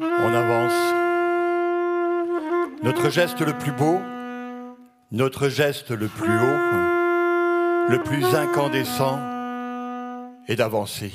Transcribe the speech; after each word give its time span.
On 0.00 0.34
avance. 0.34 0.94
Notre 2.82 3.08
geste 3.08 3.40
le 3.40 3.54
plus 3.54 3.72
beau, 3.72 4.00
notre 5.10 5.48
geste 5.48 5.90
le 5.90 6.08
plus 6.08 6.36
haut, 6.36 7.88
le 7.88 7.98
plus 8.04 8.24
incandescent 8.34 9.18
est 10.48 10.56
d'avancer. 10.56 11.12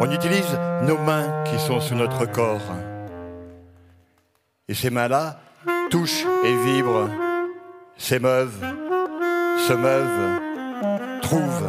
On 0.00 0.10
utilise 0.10 0.58
nos 0.82 0.98
mains 0.98 1.44
qui 1.44 1.58
sont 1.58 1.80
sous 1.80 1.94
notre 1.94 2.26
corps. 2.26 2.74
Et 4.68 4.74
ces 4.74 4.90
mains-là 4.90 5.38
touchent 5.90 6.26
et 6.44 6.56
vibrent, 6.64 7.08
s'émeuvent, 7.96 8.64
se 9.68 9.72
meuvent, 9.72 10.40
trouvent, 11.22 11.68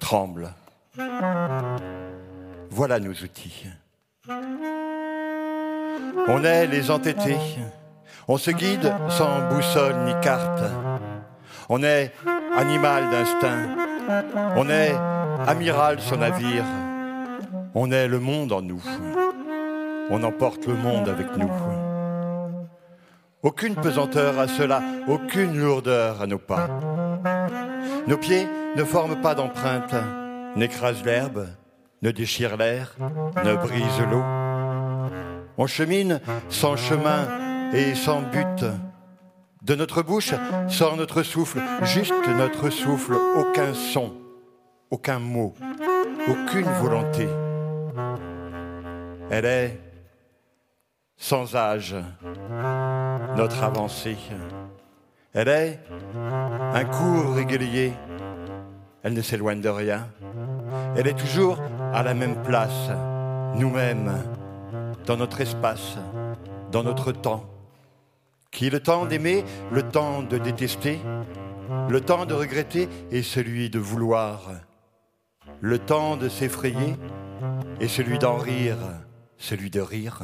tremblent. 0.00 0.54
Voilà 2.70 3.00
nos 3.00 3.10
outils. 3.10 3.66
On 6.28 6.44
est 6.44 6.66
les 6.66 6.90
entêtés. 6.90 7.38
On 8.28 8.38
se 8.38 8.52
guide 8.52 8.92
sans 9.08 9.48
boussole 9.48 9.96
ni 10.04 10.12
carte. 10.22 10.62
On 11.68 11.82
est 11.82 12.12
animal 12.56 13.10
d'instinct. 13.10 13.76
On 14.56 14.68
est 14.70 14.94
amiral 15.46 16.00
sur 16.00 16.16
navire. 16.16 16.64
On 17.74 17.90
est 17.90 18.06
le 18.06 18.20
monde 18.20 18.52
en 18.52 18.62
nous. 18.62 18.82
On 20.10 20.22
emporte 20.22 20.66
le 20.66 20.74
monde 20.74 21.08
avec 21.08 21.36
nous. 21.36 21.50
Aucune 23.42 23.74
pesanteur 23.74 24.38
à 24.38 24.46
cela, 24.48 24.82
aucune 25.08 25.56
lourdeur 25.56 26.20
à 26.20 26.26
nos 26.26 26.38
pas. 26.38 26.68
Nos 28.06 28.18
pieds 28.18 28.46
ne 28.76 28.84
forment 28.84 29.20
pas 29.20 29.34
d'empreinte, 29.34 29.94
n'écrasent 30.56 31.04
l'herbe, 31.04 31.46
ne 32.02 32.10
déchirent 32.10 32.56
l'air, 32.56 32.96
ne 33.44 33.54
brisent 33.54 34.06
l'eau. 34.10 34.24
On 35.58 35.66
chemine 35.66 36.20
sans 36.48 36.76
chemin 36.76 37.72
et 37.72 37.94
sans 37.94 38.22
but. 38.22 38.64
De 39.62 39.74
notre 39.74 40.02
bouche 40.02 40.34
sort 40.68 40.96
notre 40.96 41.22
souffle, 41.22 41.60
juste 41.82 42.14
notre 42.28 42.70
souffle, 42.70 43.14
aucun 43.36 43.74
son, 43.74 44.14
aucun 44.90 45.18
mot, 45.18 45.54
aucune 46.28 46.70
volonté. 46.80 47.28
Elle 49.30 49.44
est 49.44 49.80
sans 51.16 51.54
âge, 51.54 51.94
notre 53.36 53.62
avancée. 53.62 54.16
Elle 55.34 55.48
est 55.48 55.78
un 56.74 56.84
cours 56.84 57.34
régulier. 57.34 57.92
Elle 59.02 59.12
ne 59.12 59.22
s'éloigne 59.22 59.60
de 59.60 59.68
rien. 59.68 60.08
Elle 60.96 61.06
est 61.06 61.18
toujours 61.18 61.58
à 61.92 62.02
la 62.02 62.14
même 62.14 62.40
place, 62.42 62.90
nous-mêmes, 63.56 64.12
dans 65.06 65.16
notre 65.16 65.40
espace, 65.40 65.96
dans 66.70 66.82
notre 66.82 67.12
temps. 67.12 67.44
Qui 68.50 68.66
est 68.66 68.70
le 68.70 68.80
temps 68.80 69.06
d'aimer, 69.06 69.44
le 69.72 69.82
temps 69.82 70.22
de 70.22 70.38
détester, 70.38 71.00
le 71.88 72.00
temps 72.00 72.26
de 72.26 72.34
regretter 72.34 72.88
et 73.10 73.22
celui 73.22 73.70
de 73.70 73.78
vouloir, 73.78 74.50
le 75.60 75.78
temps 75.78 76.16
de 76.16 76.28
s'effrayer 76.28 76.96
et 77.80 77.88
celui 77.88 78.18
d'en 78.18 78.36
rire, 78.36 78.78
celui 79.36 79.70
de 79.70 79.80
rire. 79.80 80.22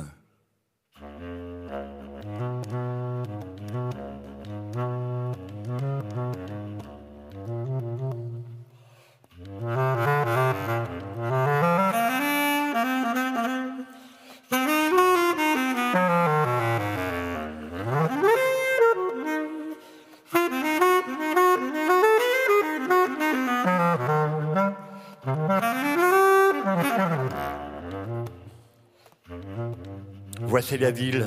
La 30.79 30.91
ville, 30.91 31.27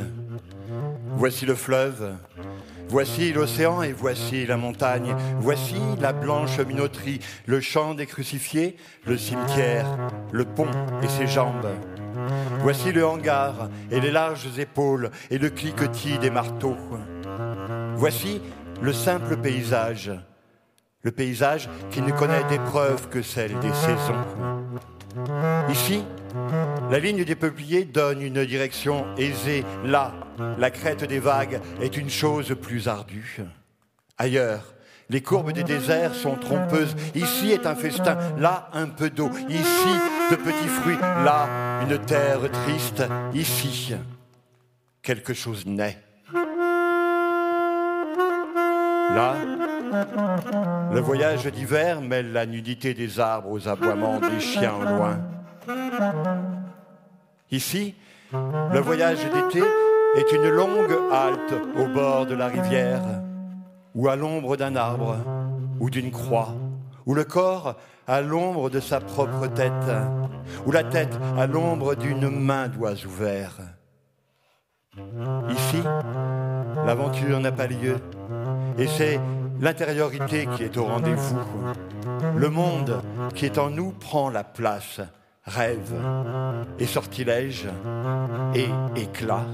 voici 1.18 1.48
le 1.48 1.56
fleuve, 1.56 2.14
voici 2.88 3.34
l'océan 3.34 3.82
et 3.82 3.94
voici 3.94 4.46
la 4.46 4.58
montagne, 4.58 5.16
voici 5.40 5.76
la 6.00 6.14
blanche 6.14 6.60
minoterie, 6.60 7.20
le 7.48 7.60
champ 7.60 7.96
des 7.96 8.06
crucifiés, 8.06 8.78
le 9.08 9.18
cimetière, 9.18 9.88
le 10.32 10.46
pont 10.46 10.70
et 11.02 11.08
ses 11.08 11.26
jambes. 11.26 11.70
Voici 12.60 12.92
le 12.92 13.06
hangar 13.06 13.70
et 13.90 14.00
les 14.00 14.12
larges 14.12 14.60
épaules 14.60 15.10
et 15.32 15.40
le 15.40 15.50
cliquetis 15.50 16.20
des 16.20 16.30
marteaux. 16.30 16.78
Voici 17.96 18.42
le 18.82 18.94
simple 18.94 19.36
paysage, 19.38 20.12
le 21.02 21.12
paysage 21.12 21.70
qui 21.90 22.02
ne 22.02 22.12
connaît 22.12 22.44
d'épreuve 22.50 23.10
que 23.10 23.24
celle 23.24 23.58
des 23.60 23.74
saisons. 23.74 24.59
Ici, 25.70 26.04
la 26.90 27.00
ligne 27.00 27.24
des 27.24 27.36
peupliers 27.36 27.86
donne 27.86 28.22
une 28.22 28.46
direction 28.46 29.06
aisée. 29.18 29.64
Là, 29.84 30.14
la 30.58 30.72
crête 30.72 31.04
des 31.04 31.20
vagues 31.20 31.62
est 31.82 31.98
une 31.98 32.10
chose 32.10 32.56
plus 32.62 32.88
ardue. 32.88 33.42
Ailleurs, 34.18 34.74
les 35.10 35.22
courbes 35.22 35.52
des 35.52 35.64
déserts 35.64 36.14
sont 36.14 36.36
trompeuses. 36.36 36.96
Ici 37.16 37.52
est 37.52 37.66
un 37.66 37.76
festin, 37.76 38.18
là 38.38 38.70
un 38.74 38.88
peu 38.88 39.10
d'eau. 39.10 39.30
Ici, 39.50 39.96
de 40.30 40.36
petits 40.36 40.68
fruits, 40.68 41.00
là 41.00 41.48
une 41.82 41.98
terre 41.98 42.40
triste. 42.52 43.04
Ici, 43.34 43.96
quelque 45.02 45.34
chose 45.34 45.66
naît. 45.66 45.98
Là, 49.16 49.36
le 50.92 51.00
voyage 51.00 51.46
d'hiver 51.46 52.02
mêle 52.02 52.32
la 52.32 52.46
nudité 52.46 52.94
des 52.94 53.20
arbres 53.20 53.52
aux 53.52 53.68
aboiements 53.68 54.20
des 54.20 54.40
chiens 54.40 54.74
au 54.76 54.84
loin. 54.84 55.20
Ici, 57.52 57.96
le 58.34 58.80
voyage 58.80 59.20
d'été 59.34 59.64
est 60.16 60.32
une 60.32 60.50
longue 60.50 60.98
halte 61.12 61.54
au 61.78 61.88
bord 61.88 62.26
de 62.26 62.36
la 62.36 62.48
rivière, 62.48 63.02
ou 63.96 64.08
à 64.08 64.16
l'ombre 64.16 64.58
d'un 64.58 64.76
arbre, 64.76 65.18
ou 65.80 65.90
d'une 65.90 66.12
croix, 66.12 66.54
ou 67.06 67.14
le 67.14 67.24
corps 67.24 67.76
à 68.08 68.22
l'ombre 68.22 68.70
de 68.70 68.80
sa 68.80 69.00
propre 69.00 69.48
tête, 69.48 69.72
ou 70.66 70.72
la 70.72 70.84
tête 70.84 71.18
à 71.38 71.48
l'ombre 71.48 71.96
d'une 71.96 72.30
main 72.30 72.68
doigt 72.68 72.94
ouvert. 73.06 73.58
Ici, 75.50 75.82
l'aventure 76.86 77.40
n'a 77.40 77.52
pas 77.52 77.68
lieu, 77.68 77.98
et 78.78 78.88
c'est 78.88 79.20
l'intériorité 79.60 80.48
qui 80.56 80.64
est 80.64 80.78
au 80.78 80.86
rendez-vous. 80.86 81.40
Le 82.36 82.50
monde 82.50 83.02
qui 83.36 83.46
est 83.46 83.58
en 83.58 83.70
nous 83.70 83.92
prend 83.92 84.30
la 84.30 84.44
place 84.44 85.02
rêve 85.46 85.94
et 86.80 86.86
sortilège 86.86 87.68
et 88.56 88.68
éclat. 88.96 89.46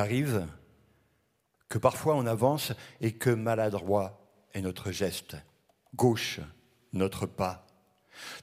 Arrive 0.00 0.46
que 1.68 1.78
parfois 1.78 2.16
on 2.16 2.26
avance 2.26 2.72
et 3.00 3.12
que 3.12 3.30
maladroit 3.30 4.20
est 4.52 4.60
notre 4.60 4.90
geste, 4.90 5.36
gauche 5.94 6.40
notre 6.92 7.26
pas. 7.26 7.66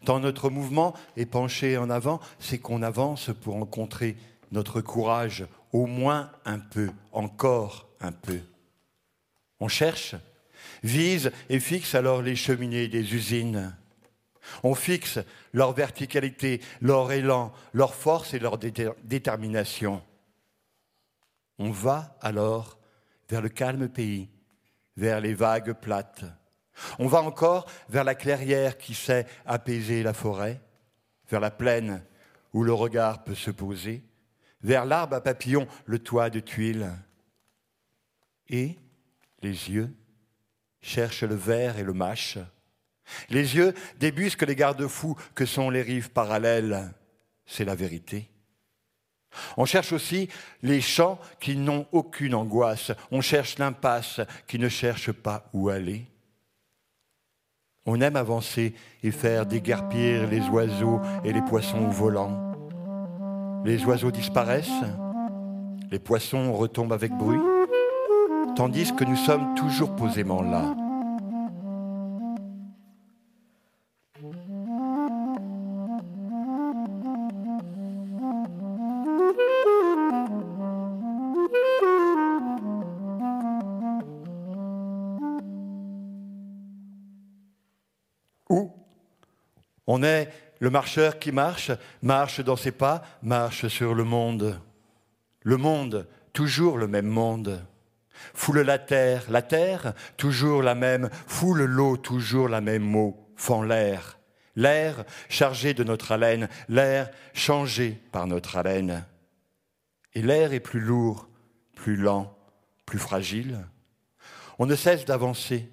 Tant 0.05 0.19
notre 0.19 0.49
mouvement 0.49 0.95
est 1.17 1.25
penché 1.25 1.77
en 1.77 1.89
avant, 1.89 2.19
c'est 2.39 2.59
qu'on 2.59 2.81
avance 2.81 3.29
pour 3.41 3.55
rencontrer 3.55 4.15
notre 4.51 4.79
courage, 4.81 5.45
au 5.73 5.85
moins 5.85 6.31
un 6.45 6.59
peu, 6.59 6.89
encore 7.11 7.89
un 7.99 8.13
peu. 8.13 8.39
On 9.59 9.67
cherche, 9.67 10.15
vise 10.83 11.31
et 11.49 11.59
fixe 11.59 11.95
alors 11.95 12.21
les 12.21 12.35
cheminées 12.35 12.87
des 12.87 13.13
usines. 13.13 13.75
On 14.63 14.75
fixe 14.75 15.19
leur 15.51 15.73
verticalité, 15.73 16.61
leur 16.79 17.11
élan, 17.11 17.51
leur 17.73 17.93
force 17.93 18.33
et 18.33 18.39
leur 18.39 18.57
détermination. 18.57 20.01
On 21.59 21.71
va 21.71 22.17
alors 22.21 22.77
vers 23.29 23.41
le 23.41 23.49
calme 23.49 23.89
pays, 23.89 24.29
vers 24.95 25.21
les 25.21 25.33
vagues 25.33 25.73
plates. 25.73 26.25
On 26.99 27.07
va 27.07 27.21
encore 27.21 27.65
vers 27.89 28.03
la 28.03 28.15
clairière 28.15 28.77
qui 28.77 28.93
sait 28.93 29.25
apaiser 29.45 30.03
la 30.03 30.13
forêt, 30.13 30.61
vers 31.29 31.39
la 31.39 31.51
plaine 31.51 32.03
où 32.53 32.63
le 32.63 32.73
regard 32.73 33.23
peut 33.23 33.35
se 33.35 33.51
poser, 33.51 34.03
vers 34.61 34.85
l'arbre 34.85 35.15
à 35.15 35.21
papillons, 35.21 35.67
le 35.85 35.99
toit 35.99 36.29
de 36.29 36.39
tuiles. 36.39 36.91
Et 38.49 38.77
les 39.41 39.69
yeux 39.69 39.93
cherche 40.81 41.23
le 41.23 41.35
ver 41.35 41.77
et 41.77 41.83
le 41.83 41.93
mâche. 41.93 42.37
Les 43.29 43.55
yeux 43.55 43.73
débusquent 43.99 44.43
les 44.43 44.55
garde-fous 44.55 45.15
que 45.35 45.45
sont 45.45 45.69
les 45.69 45.81
rives 45.81 46.11
parallèles. 46.11 46.93
C'est 47.45 47.65
la 47.65 47.75
vérité. 47.75 48.29
On 49.55 49.65
cherche 49.65 49.91
aussi 49.93 50.29
les 50.63 50.81
champs 50.81 51.19
qui 51.39 51.55
n'ont 51.55 51.85
aucune 51.91 52.35
angoisse. 52.35 52.91
On 53.11 53.21
cherche 53.21 53.57
l'impasse 53.57 54.21
qui 54.47 54.59
ne 54.59 54.69
cherche 54.69 55.11
pas 55.11 55.49
où 55.53 55.69
aller. 55.69 56.05
On 57.85 58.01
aime 58.01 58.15
avancer 58.17 58.73
et 59.03 59.11
faire 59.11 59.45
déguerpir 59.45 60.27
les 60.27 60.41
oiseaux 60.49 60.99
et 61.23 61.31
les 61.31 61.41
poissons 61.41 61.87
volants. 61.87 62.53
Les 63.63 63.83
oiseaux 63.85 64.11
disparaissent, 64.11 64.83
les 65.89 65.99
poissons 65.99 66.53
retombent 66.53 66.93
avec 66.93 67.11
bruit, 67.13 67.39
tandis 68.55 68.93
que 68.93 69.03
nous 69.03 69.15
sommes 69.15 69.55
toujours 69.55 69.95
posément 69.95 70.41
là. 70.41 70.75
On 89.87 90.03
est 90.03 90.29
le 90.59 90.69
marcheur 90.69 91.19
qui 91.19 91.31
marche, 91.31 91.71
marche 92.01 92.41
dans 92.41 92.55
ses 92.55 92.71
pas, 92.71 93.03
marche 93.21 93.67
sur 93.67 93.95
le 93.95 94.03
monde. 94.03 94.59
Le 95.41 95.57
monde, 95.57 96.07
toujours 96.33 96.77
le 96.77 96.87
même 96.87 97.07
monde. 97.07 97.65
Foule 98.33 98.61
la 98.61 98.79
terre, 98.79 99.23
la 99.29 99.41
terre, 99.41 99.93
toujours 100.17 100.61
la 100.61 100.75
même, 100.75 101.09
foule 101.27 101.63
l'eau, 101.63 101.97
toujours 101.97 102.49
la 102.49 102.61
même 102.61 102.95
eau, 102.95 103.31
fend 103.35 103.61
l'air. 103.61 104.19
L'air 104.55 105.05
chargé 105.29 105.73
de 105.73 105.83
notre 105.83 106.11
haleine, 106.11 106.49
l'air 106.67 107.11
changé 107.33 108.01
par 108.11 108.25
notre 108.27 108.57
haleine. 108.57 109.05
Et 110.13 110.23
l'air 110.23 110.51
est 110.51 110.59
plus 110.59 110.79
lourd, 110.79 111.29
plus 111.75 111.95
lent, 111.95 112.35
plus 112.85 112.97
fragile. 112.97 113.59
On 114.57 114.65
ne 114.65 114.75
cesse 114.75 115.05
d'avancer. 115.05 115.69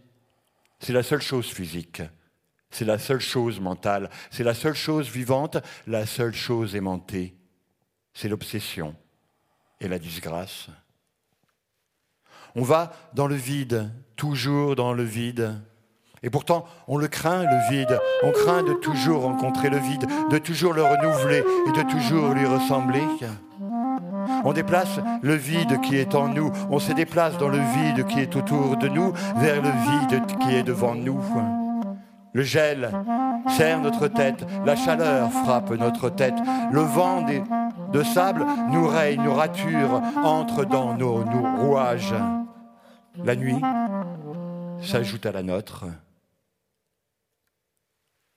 C'est 0.80 0.92
la 0.92 1.02
seule 1.02 1.22
chose 1.22 1.46
physique. 1.46 2.02
C'est 2.74 2.84
la 2.84 2.98
seule 2.98 3.20
chose 3.20 3.60
mentale, 3.60 4.10
c'est 4.32 4.42
la 4.42 4.52
seule 4.52 4.74
chose 4.74 5.08
vivante, 5.08 5.58
la 5.86 6.06
seule 6.06 6.34
chose 6.34 6.74
aimantée. 6.74 7.36
C'est 8.14 8.28
l'obsession 8.28 8.96
et 9.80 9.86
la 9.86 10.00
disgrâce. 10.00 10.70
On 12.56 12.62
va 12.62 12.92
dans 13.14 13.28
le 13.28 13.36
vide, 13.36 13.92
toujours 14.16 14.74
dans 14.74 14.92
le 14.92 15.04
vide. 15.04 15.54
Et 16.24 16.30
pourtant, 16.30 16.64
on 16.88 16.98
le 16.98 17.06
craint, 17.06 17.44
le 17.44 17.70
vide. 17.70 17.96
On 18.24 18.32
craint 18.32 18.64
de 18.64 18.72
toujours 18.72 19.22
rencontrer 19.22 19.70
le 19.70 19.78
vide, 19.78 20.08
de 20.32 20.38
toujours 20.38 20.72
le 20.72 20.82
renouveler 20.82 21.44
et 21.68 21.70
de 21.70 21.88
toujours 21.88 22.30
lui 22.30 22.44
ressembler. 22.44 23.02
On 24.44 24.52
déplace 24.52 24.98
le 25.22 25.36
vide 25.36 25.80
qui 25.80 25.94
est 25.94 26.16
en 26.16 26.26
nous. 26.26 26.50
On 26.70 26.80
se 26.80 26.92
déplace 26.92 27.38
dans 27.38 27.48
le 27.48 27.58
vide 27.58 28.04
qui 28.08 28.18
est 28.18 28.34
autour 28.34 28.76
de 28.78 28.88
nous 28.88 29.12
vers 29.36 29.62
le 29.62 29.70
vide 29.70 30.26
qui 30.40 30.56
est 30.56 30.64
devant 30.64 30.96
nous. 30.96 31.22
Le 32.34 32.42
gel 32.42 32.90
serre 33.56 33.80
notre 33.80 34.08
tête, 34.08 34.44
la 34.66 34.74
chaleur 34.74 35.30
frappe 35.30 35.70
notre 35.70 36.10
tête, 36.10 36.34
le 36.72 36.80
vent 36.80 37.24
de 37.92 38.02
sable 38.02 38.44
nous 38.70 38.88
raye, 38.88 39.16
nous 39.16 39.32
rature, 39.32 40.02
entre 40.16 40.64
dans 40.64 40.94
nos, 40.94 41.24
rouages. 41.58 42.14
La 43.24 43.36
nuit 43.36 43.60
s'ajoute 44.82 45.24
à 45.26 45.32
la 45.32 45.44
nôtre. 45.44 45.84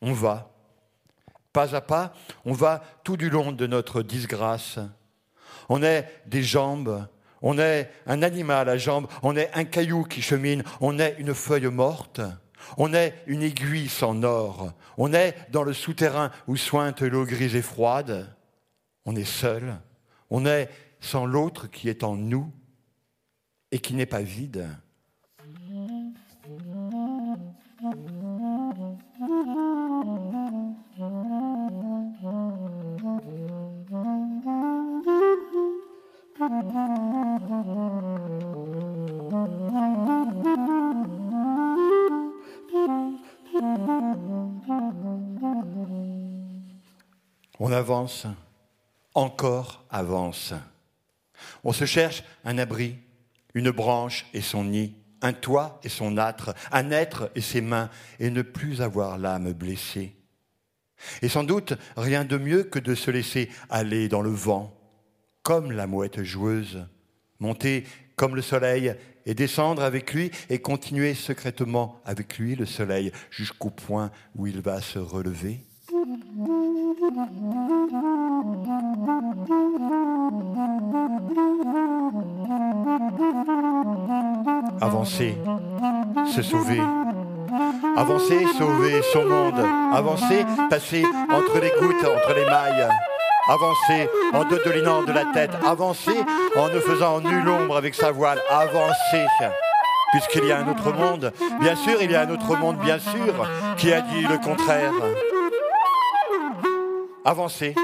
On 0.04 0.14
va, 0.14 0.52
pas 1.52 1.76
à 1.76 1.82
pas, 1.82 2.14
on 2.46 2.54
va 2.54 2.84
tout 3.04 3.18
du 3.18 3.32
long 3.32 3.52
de 3.52 3.66
notre 3.66 4.04
disgrâce. 4.04 4.78
On 5.70 5.82
est 5.82 6.08
des 6.28 6.44
jambes, 6.44 7.08
on 7.42 7.58
est 7.58 7.90
un 8.06 8.22
animal 8.22 8.70
à 8.70 8.78
jambes, 8.78 9.08
on 9.24 9.36
est 9.36 9.50
un 9.56 9.64
caillou 9.64 10.04
qui 10.04 10.22
chemine, 10.22 10.64
on 10.82 11.00
est 11.00 11.16
une 11.18 11.34
feuille 11.34 11.66
morte. 11.66 12.22
On 12.76 12.94
est 12.94 13.24
une 13.28 13.44
aiguille 13.44 13.90
sans 13.90 14.24
or. 14.24 14.74
On 14.98 15.14
est 15.14 15.36
dans 15.52 15.64
le 15.64 15.74
souterrain 15.74 16.32
où 16.48 16.58
sointe 16.58 17.02
l'eau 17.02 17.26
grise 17.26 17.56
et 17.56 17.62
froide. 17.62 18.36
On 19.06 19.16
est 19.16 19.24
seul. 19.24 19.80
On 20.30 20.46
est 20.46 20.70
sans 21.00 21.26
l'autre 21.26 21.68
qui 21.68 21.88
est 21.90 22.04
en 22.04 22.16
nous 22.16 22.52
et 23.72 23.80
qui 23.80 23.94
n'est 23.94 24.06
pas 24.06 24.22
vide. 24.22 24.68
Avance, 47.88 48.28
encore 49.14 49.86
avance. 49.90 50.54
On 51.64 51.72
se 51.72 51.86
cherche 51.86 52.22
un 52.44 52.58
abri, 52.58 52.98
une 53.54 53.72
branche 53.72 54.26
et 54.34 54.42
son 54.42 54.66
nid, 54.66 54.94
un 55.22 55.32
toit 55.32 55.80
et 55.84 55.90
son 55.90 56.18
âtre, 56.18 56.54
un 56.74 56.92
être 56.92 57.32
et 57.34 57.40
ses 57.40 57.62
mains, 57.62 57.90
et 58.20 58.30
ne 58.30 58.42
plus 58.42 58.82
avoir 58.82 59.18
l'âme 59.18 59.54
blessée. 59.54 60.18
Et 61.22 61.30
sans 61.30 61.46
doute 61.46 61.76
rien 61.96 62.26
de 62.26 62.38
mieux 62.38 62.64
que 62.64 62.80
de 62.80 62.94
se 62.94 63.10
laisser 63.10 63.50
aller 63.70 64.10
dans 64.10 64.22
le 64.22 64.32
vent, 64.32 64.78
comme 65.42 65.72
la 65.72 65.88
mouette 65.88 66.24
joueuse, 66.24 66.86
monter 67.40 67.86
comme 68.18 68.36
le 68.36 68.42
soleil 68.42 68.96
et 69.26 69.34
descendre 69.34 69.82
avec 69.82 70.14
lui 70.14 70.30
et 70.50 70.60
continuer 70.60 71.14
secrètement 71.14 72.02
avec 72.04 72.38
lui 72.38 72.56
le 72.58 72.66
soleil 72.66 73.14
jusqu'au 73.32 73.70
point 73.70 74.12
où 74.36 74.46
il 74.46 74.60
va 74.60 74.82
se 74.82 75.00
relever. 75.00 75.67
Avancer, 84.80 85.38
se 86.26 86.42
sauver. 86.42 86.82
Avancer, 87.98 88.46
sauver 88.58 89.02
son 89.12 89.26
monde. 89.26 89.60
Avancer, 89.94 90.46
passer 90.70 91.04
entre 91.30 91.60
les 91.60 91.72
gouttes, 91.80 92.06
entre 92.06 92.34
les 92.36 92.46
mailles. 92.46 92.88
Avancer 93.50 94.10
en 94.34 94.46
dodelinant 94.46 95.04
de 95.04 95.12
la 95.12 95.26
tête. 95.34 95.52
Avancer 95.66 96.24
en 96.56 96.70
ne 96.70 96.80
faisant 96.80 97.20
nulle 97.20 97.50
ombre 97.50 97.76
avec 97.76 97.96
sa 97.96 98.12
voile. 98.12 98.40
Avancer 98.50 99.26
puisqu'il 100.14 100.46
y 100.46 100.54
a 100.54 100.60
un 100.60 100.70
autre 100.70 100.94
monde. 100.94 101.34
Bien 101.60 101.76
sûr, 101.76 102.02
il 102.02 102.12
y 102.12 102.16
a 102.16 102.22
un 102.22 102.30
autre 102.30 102.56
monde, 102.56 102.78
bien 102.78 102.98
sûr, 102.98 103.34
qui 103.78 103.92
a 103.92 104.00
dit 104.00 104.22
le 104.22 104.38
contraire 104.38 104.94
avancer, 107.28 107.76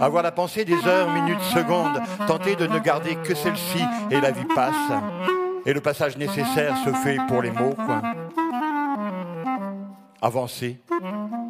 avoir 0.00 0.22
la 0.22 0.32
pensée 0.32 0.66
des 0.66 0.86
heures, 0.86 1.10
minutes, 1.10 1.40
secondes, 1.40 2.00
tenter 2.26 2.56
de 2.56 2.66
ne 2.66 2.78
garder 2.78 3.16
que 3.16 3.34
celle-ci 3.34 3.82
et 4.10 4.20
la 4.20 4.30
vie 4.30 4.44
passe. 4.54 4.74
Et 5.64 5.72
le 5.72 5.80
passage 5.80 6.18
nécessaire 6.18 6.76
se 6.84 6.92
fait 6.92 7.16
pour 7.26 7.40
les 7.40 7.50
mots, 7.50 7.74
quoi. 7.74 8.02
Avancer, 10.20 10.80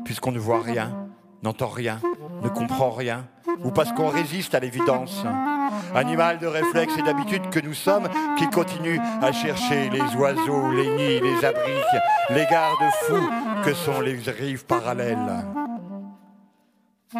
puisqu'on 0.04 0.30
ne 0.30 0.38
voit 0.38 0.62
rien, 0.62 1.08
n'entend 1.42 1.68
rien, 1.68 1.98
ne 2.42 2.48
comprend 2.48 2.90
rien, 2.90 3.26
ou 3.64 3.72
parce 3.72 3.92
qu'on 3.92 4.08
résiste 4.08 4.54
à 4.54 4.60
l'évidence. 4.60 5.24
Animal 5.94 6.38
de 6.38 6.46
réflexe 6.46 6.96
et 6.96 7.02
d'habitude 7.02 7.50
que 7.50 7.58
nous 7.58 7.74
sommes, 7.74 8.08
qui 8.38 8.48
continue 8.48 9.00
à 9.20 9.32
chercher 9.32 9.90
les 9.90 10.16
oiseaux, 10.16 10.70
les 10.70 10.90
nids, 10.90 11.20
les 11.20 11.44
abris, 11.44 11.72
les 12.30 12.46
gardes-fous 12.46 13.30
que 13.64 13.74
sont 13.74 14.00
les 14.00 14.14
rives 14.14 14.64
parallèles. 14.64 15.44
Il 17.12 17.18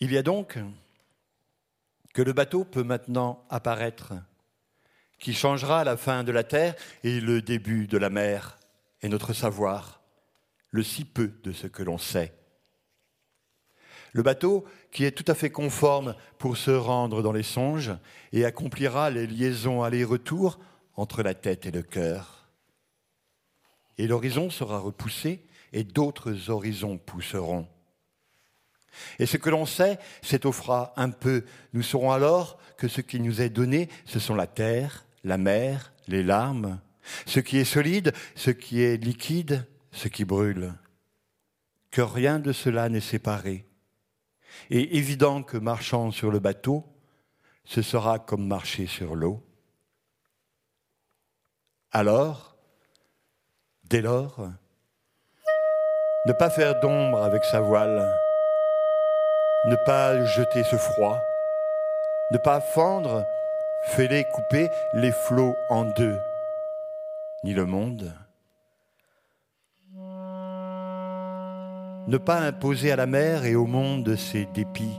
y 0.00 0.18
a 0.18 0.22
donc 0.22 0.58
que 2.12 2.20
le 2.20 2.34
bateau 2.34 2.64
peut 2.64 2.82
maintenant 2.82 3.46
apparaître, 3.48 4.12
qui 5.18 5.32
changera 5.32 5.82
la 5.84 5.96
fin 5.96 6.24
de 6.24 6.32
la 6.32 6.44
terre 6.44 6.74
et 7.04 7.20
le 7.20 7.40
début 7.40 7.86
de 7.86 7.96
la 7.96 8.10
mer, 8.10 8.58
et 9.00 9.08
notre 9.08 9.32
savoir, 9.32 10.02
le 10.70 10.82
si 10.82 11.06
peu 11.06 11.32
de 11.42 11.52
ce 11.52 11.66
que 11.66 11.82
l'on 11.82 11.96
sait. 11.96 12.37
Le 14.12 14.22
bateau 14.22 14.64
qui 14.90 15.04
est 15.04 15.10
tout 15.12 15.30
à 15.30 15.34
fait 15.34 15.50
conforme 15.50 16.14
pour 16.38 16.56
se 16.56 16.70
rendre 16.70 17.22
dans 17.22 17.32
les 17.32 17.42
songes 17.42 17.92
et 18.32 18.44
accomplira 18.44 19.10
les 19.10 19.26
liaisons 19.26 19.82
aller-retour 19.82 20.58
entre 20.96 21.22
la 21.22 21.34
tête 21.34 21.66
et 21.66 21.70
le 21.70 21.82
cœur. 21.82 22.48
et 23.98 24.06
l'horizon 24.06 24.48
sera 24.48 24.78
repoussé, 24.78 25.44
et 25.72 25.84
d'autres 25.84 26.50
horizons 26.50 26.98
pousseront. 26.98 27.66
Et 29.18 29.26
ce 29.26 29.36
que 29.36 29.50
l'on 29.50 29.66
sait 29.66 29.98
s'étoffera 30.22 30.92
un 30.96 31.10
peu. 31.10 31.44
Nous 31.72 31.82
saurons 31.82 32.12
alors 32.12 32.58
que 32.76 32.88
ce 32.88 33.00
qui 33.00 33.20
nous 33.20 33.42
est 33.42 33.50
donné, 33.50 33.88
ce 34.04 34.18
sont 34.18 34.34
la 34.34 34.46
terre, 34.46 35.04
la 35.24 35.38
mer, 35.38 35.92
les 36.06 36.22
larmes, 36.22 36.80
ce 37.26 37.40
qui 37.40 37.58
est 37.58 37.64
solide, 37.64 38.12
ce 38.34 38.50
qui 38.50 38.82
est 38.82 38.96
liquide, 38.96 39.66
ce 39.92 40.08
qui 40.08 40.24
brûle. 40.24 40.72
Que 41.90 42.02
rien 42.02 42.38
de 42.38 42.52
cela 42.52 42.88
n'est 42.88 43.00
séparé. 43.00 43.67
Et 44.70 44.96
évident 44.96 45.42
que 45.42 45.56
marchant 45.56 46.10
sur 46.10 46.30
le 46.30 46.38
bateau, 46.38 46.84
ce 47.64 47.82
sera 47.82 48.18
comme 48.18 48.46
marcher 48.46 48.86
sur 48.86 49.14
l'eau. 49.14 49.42
Alors, 51.92 52.56
dès 53.84 54.00
lors, 54.00 54.48
ne 56.26 56.32
pas 56.32 56.50
faire 56.50 56.80
d'ombre 56.80 57.22
avec 57.22 57.44
sa 57.44 57.60
voile, 57.60 58.14
ne 59.66 59.76
pas 59.86 60.24
jeter 60.24 60.64
ce 60.64 60.76
froid, 60.76 61.18
ne 62.30 62.38
pas 62.38 62.60
fendre, 62.60 63.26
fêler, 63.84 64.24
couper 64.34 64.68
les 64.94 65.12
flots 65.12 65.56
en 65.70 65.84
deux, 65.84 66.18
ni 67.44 67.54
le 67.54 67.64
monde. 67.64 68.12
Ne 72.08 72.16
pas 72.16 72.40
imposer 72.40 72.90
à 72.90 72.96
la 72.96 73.04
mer 73.04 73.44
et 73.44 73.54
au 73.54 73.66
monde 73.66 74.16
ses 74.16 74.46
dépits, 74.46 74.98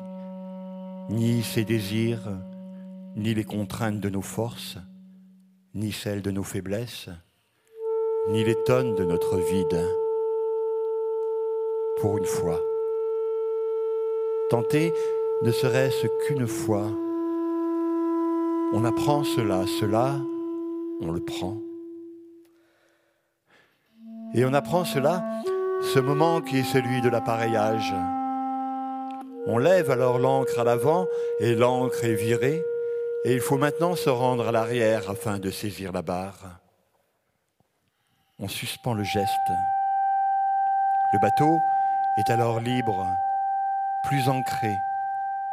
ni 1.10 1.42
ses 1.42 1.66
désirs, 1.66 2.30
ni 3.16 3.34
les 3.34 3.44
contraintes 3.44 4.00
de 4.00 4.10
nos 4.10 4.22
forces, 4.22 4.78
ni 5.74 5.92
celles 5.92 6.22
de 6.22 6.30
nos 6.30 6.44
faiblesses, 6.44 7.10
ni 8.30 8.44
les 8.44 8.56
tonnes 8.64 8.94
de 8.94 9.06
notre 9.06 9.38
vide. 9.38 9.84
Pour 12.00 12.20
une 12.20 12.26
fois, 12.26 12.60
tenter 14.52 14.94
ne 15.42 15.52
serait-ce 15.52 16.06
qu'une 16.28 16.46
fois, 16.46 16.92
on 18.72 18.86
apprend 18.86 19.24
cela, 19.24 19.66
cela, 19.80 20.22
on 21.02 21.12
le 21.12 21.22
prend. 21.22 21.58
Et 24.36 24.46
on 24.46 24.54
apprend 24.54 24.86
cela, 24.86 25.24
ce 25.82 26.00
moment 26.00 26.42
qui 26.42 26.60
est 26.60 26.64
celui 26.64 27.02
de 27.02 27.10
l'appareillage. 27.10 27.94
On 29.48 29.58
lève 29.58 29.90
alors 29.90 30.20
l'encre 30.20 30.60
à 30.60 30.64
l'avant 30.64 31.08
et 31.40 31.56
l'encre 31.56 32.04
est 32.04 32.16
virée, 32.16 32.64
et 33.26 33.34
il 33.34 33.42
faut 33.42 33.58
maintenant 33.58 33.96
se 33.96 34.10
rendre 34.10 34.48
à 34.48 34.52
l'arrière 34.52 35.10
afin 35.10 35.40
de 35.40 35.50
saisir 35.50 35.92
la 35.92 36.02
barre. 36.02 36.60
On 38.40 38.48
suspend 38.48 38.94
le 38.94 39.04
geste. 39.04 39.52
Le 41.14 41.20
bateau 41.20 41.60
est 42.18 42.30
alors 42.30 42.60
libre, 42.60 43.08
plus 44.04 44.30
ancré, 44.30 44.78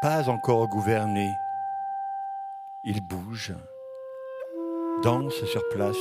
pas 0.02 0.28
encore 0.28 0.68
gouverné. 0.68 1.38
Il 2.84 3.00
bouge, 3.00 3.54
danse 5.02 5.44
sur 5.44 5.66
place, 5.70 5.96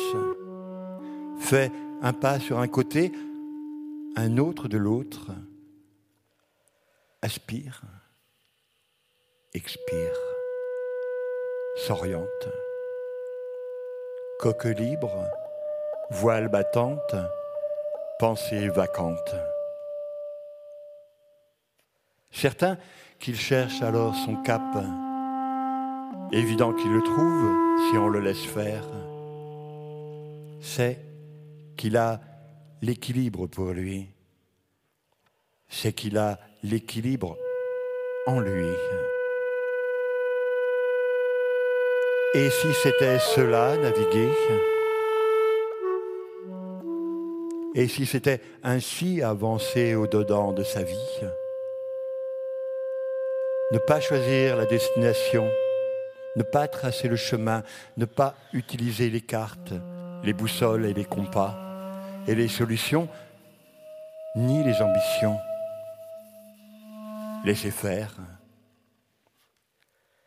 fait 1.40 1.72
un 2.02 2.14
pas 2.14 2.40
sur 2.40 2.60
un 2.60 2.68
côté, 2.68 3.12
un 4.18 4.38
autre 4.38 4.68
de 4.68 4.78
l'autre, 4.78 5.32
aspire, 7.22 7.82
expire 9.54 10.18
s'oriente. 11.76 12.48
Coque 14.40 14.66
libre, 14.66 15.28
voile 16.12 16.48
battante, 16.48 17.16
pensée 18.20 18.70
vacante. 18.70 19.36
Certains 22.32 22.78
qu'il 23.20 23.36
cherche 23.36 23.82
alors 23.82 24.16
son 24.16 24.36
cap, 24.44 24.62
évident 26.32 26.74
qu'il 26.74 26.92
le 26.92 27.04
trouve 27.04 27.90
si 27.90 27.98
on 27.98 28.08
le 28.08 28.20
laisse 28.20 28.46
faire, 28.46 28.86
c'est 30.62 31.00
qu'il 31.76 31.98
a 31.98 32.20
l'équilibre 32.86 33.48
pour 33.48 33.72
lui, 33.72 34.08
c'est 35.68 35.94
qu'il 35.94 36.20
a 36.20 36.40
l'équilibre 36.62 37.36
en 38.28 38.40
lui. 38.40 38.70
Et 42.36 42.50
si 42.52 42.74
c'était 42.84 43.18
cela, 43.18 43.76
naviguer 43.78 44.30
Et 47.74 47.88
si 47.88 48.06
c'était 48.06 48.40
ainsi 48.62 49.24
avancer 49.24 49.96
au-dedans 49.96 50.54
de 50.54 50.64
sa 50.64 50.84
vie 50.84 51.22
Ne 53.72 53.80
pas 53.80 54.00
choisir 54.00 54.58
la 54.58 54.66
destination, 54.66 55.50
ne 56.36 56.44
pas 56.44 56.68
tracer 56.68 57.08
le 57.08 57.16
chemin, 57.16 57.64
ne 57.98 58.06
pas 58.06 58.36
utiliser 58.54 59.10
les 59.10 59.22
cartes, 59.22 59.74
les 60.24 60.34
boussoles 60.34 60.86
et 60.86 60.94
les 60.94 61.06
compas, 61.06 61.65
et 62.28 62.36
les 62.36 62.48
solutions, 62.48 63.08
ni 64.36 64.64
les 64.64 64.82
ambitions. 64.82 65.38
Laisser 67.44 67.72
faire, 67.72 68.16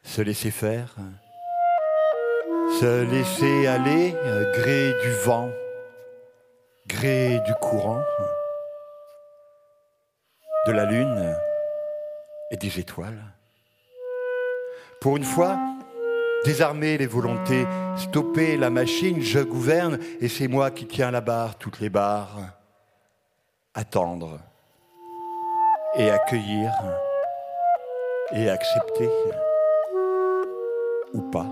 se 0.02 0.22
laisser 0.22 0.50
faire 0.50 0.94
se 2.80 3.02
laisser 3.10 3.66
aller 3.66 4.14
gré 4.54 4.94
du 5.02 5.10
vent, 5.24 5.50
gré 6.86 7.40
du 7.44 7.54
courant, 7.54 8.00
de 10.66 10.72
la 10.72 10.84
lune 10.84 11.36
et 12.50 12.56
des 12.56 12.78
étoiles. 12.78 13.20
Pour 15.00 15.16
une 15.16 15.24
fois, 15.24 15.58
désarmer 16.44 16.98
les 16.98 17.06
volontés, 17.06 17.66
stopper 17.96 18.56
la 18.56 18.70
machine, 18.70 19.20
je 19.20 19.40
gouverne 19.40 19.98
et 20.20 20.28
c'est 20.28 20.48
moi 20.48 20.70
qui 20.70 20.86
tiens 20.86 21.10
la 21.10 21.20
barre, 21.20 21.56
toutes 21.56 21.80
les 21.80 21.90
barres. 21.90 22.38
Attendre 23.74 24.38
et 25.96 26.10
accueillir 26.10 26.72
et 28.32 28.50
accepter 28.50 29.08
ou 31.14 31.22
pas. 31.22 31.46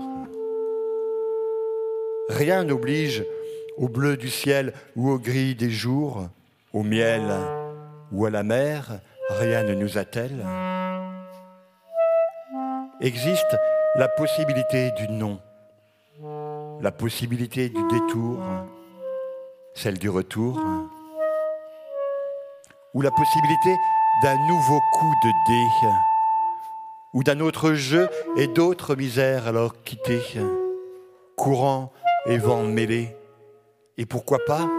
Rien 2.29 2.63
n'oblige 2.63 3.23
au 3.77 3.87
bleu 3.87 4.17
du 4.17 4.29
ciel 4.29 4.73
ou 4.95 5.09
au 5.09 5.17
gris 5.17 5.55
des 5.55 5.69
jours, 5.69 6.27
au 6.73 6.83
miel 6.83 7.23
ou 8.11 8.25
à 8.25 8.29
la 8.29 8.43
mer, 8.43 8.99
rien 9.29 9.63
ne 9.63 9.73
nous 9.73 9.97
attelle. 9.97 10.45
Existe 12.99 13.57
la 13.97 14.07
possibilité 14.07 14.91
du 14.91 15.07
non, 15.09 15.39
la 16.81 16.91
possibilité 16.91 17.67
du 17.69 17.81
détour, 17.87 18.37
celle 19.73 19.97
du 19.97 20.07
retour, 20.07 20.61
ou 22.93 23.01
la 23.01 23.09
possibilité 23.09 23.75
d'un 24.21 24.37
nouveau 24.47 24.79
coup 24.93 25.11
de 25.23 25.29
dé, 25.47 25.87
ou 27.13 27.23
d'un 27.23 27.39
autre 27.39 27.73
jeu 27.73 28.07
et 28.35 28.45
d'autres 28.45 28.95
misères 28.95 29.47
alors 29.47 29.81
quittées, 29.83 30.21
courant 31.35 31.91
et 32.27 32.37
vent 32.37 32.63
mêlé. 32.63 33.15
Et 33.97 34.05
pourquoi 34.05 34.37
pas? 34.45 34.69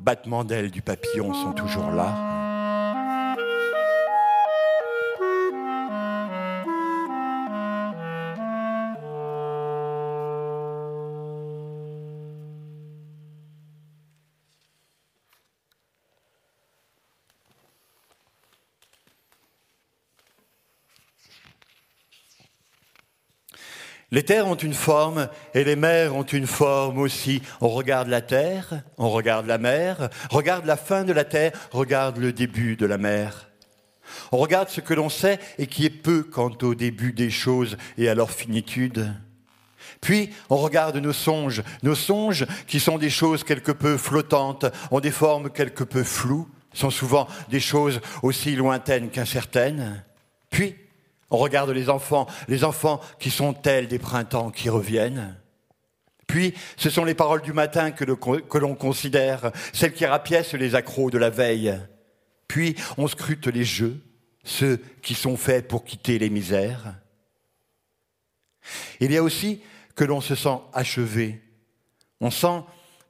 Battements 0.00 0.42
d'ailes 0.42 0.72
du 0.72 0.82
papillon 0.82 1.32
sont 1.34 1.52
toujours 1.52 1.92
là. 1.92 2.31
Les 24.12 24.22
terres 24.22 24.46
ont 24.46 24.54
une 24.54 24.74
forme 24.74 25.28
et 25.54 25.64
les 25.64 25.74
mers 25.74 26.14
ont 26.14 26.22
une 26.22 26.46
forme 26.46 26.98
aussi. 26.98 27.40
On 27.62 27.70
regarde 27.70 28.08
la 28.08 28.20
terre, 28.20 28.82
on 28.98 29.08
regarde 29.08 29.46
la 29.46 29.56
mer, 29.56 30.10
regarde 30.30 30.66
la 30.66 30.76
fin 30.76 31.04
de 31.04 31.14
la 31.14 31.24
terre, 31.24 31.52
regarde 31.70 32.18
le 32.18 32.30
début 32.30 32.76
de 32.76 32.84
la 32.84 32.98
mer. 32.98 33.48
On 34.30 34.36
regarde 34.36 34.68
ce 34.68 34.82
que 34.82 34.92
l'on 34.92 35.08
sait 35.08 35.38
et 35.56 35.66
qui 35.66 35.86
est 35.86 35.90
peu 35.90 36.24
quant 36.24 36.52
au 36.60 36.74
début 36.74 37.14
des 37.14 37.30
choses 37.30 37.78
et 37.96 38.10
à 38.10 38.14
leur 38.14 38.30
finitude. 38.30 39.14
Puis 40.02 40.28
on 40.50 40.58
regarde 40.58 40.98
nos 40.98 41.14
songes, 41.14 41.62
nos 41.82 41.94
songes 41.94 42.46
qui 42.66 42.80
sont 42.80 42.98
des 42.98 43.08
choses 43.08 43.44
quelque 43.44 43.72
peu 43.72 43.96
flottantes, 43.96 44.66
ont 44.90 45.00
des 45.00 45.10
formes 45.10 45.48
quelque 45.48 45.84
peu 45.84 46.04
floues, 46.04 46.48
sont 46.74 46.90
souvent 46.90 47.28
des 47.48 47.60
choses 47.60 48.02
aussi 48.22 48.56
lointaines 48.56 49.08
qu'incertaines. 49.08 50.04
Puis 50.50 50.74
on 51.32 51.38
regarde 51.38 51.70
les 51.70 51.88
enfants, 51.88 52.28
les 52.46 52.62
enfants 52.62 53.00
qui 53.18 53.30
sont 53.30 53.54
tels 53.54 53.88
des 53.88 53.98
printemps 53.98 54.50
qui 54.50 54.68
reviennent. 54.68 55.36
Puis, 56.28 56.54
ce 56.76 56.90
sont 56.90 57.04
les 57.04 57.14
paroles 57.14 57.42
du 57.42 57.52
matin 57.52 57.90
que, 57.90 58.04
l'on 58.58 58.74
considère, 58.74 59.50
celles 59.72 59.92
qui 59.92 60.06
rapiècent 60.06 60.54
les 60.54 60.74
accros 60.74 61.10
de 61.10 61.18
la 61.18 61.30
veille. 61.30 61.74
Puis, 62.48 62.76
on 62.96 63.08
scrute 63.08 63.46
les 63.48 63.64
jeux, 63.64 64.00
ceux 64.44 64.78
qui 65.02 65.14
sont 65.14 65.36
faits 65.36 65.66
pour 65.68 65.84
quitter 65.84 66.18
les 66.18 66.30
misères. 66.30 66.94
Il 69.00 69.10
y 69.10 69.16
a 69.16 69.22
aussi 69.22 69.60
que 69.96 70.04
l'on 70.04 70.20
se 70.20 70.34
sent 70.34 70.58
achevé. 70.72 71.42
On 72.20 72.30
sent 72.30 72.62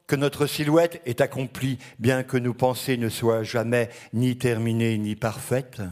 que 0.07 0.17
notre 0.17 0.47
silhouette 0.47 1.03
est 1.07 1.21
accomplie, 1.21 1.79
bien 1.99 2.23
que 2.23 2.37
nos 2.37 2.55
pensées 2.55 2.97
ne 2.97 3.09
soient 3.09 3.43
jamais 3.43 3.89
ni 4.13 4.37
terminées 4.37 4.99
ni 4.99 5.17
parfaites. 5.17 5.83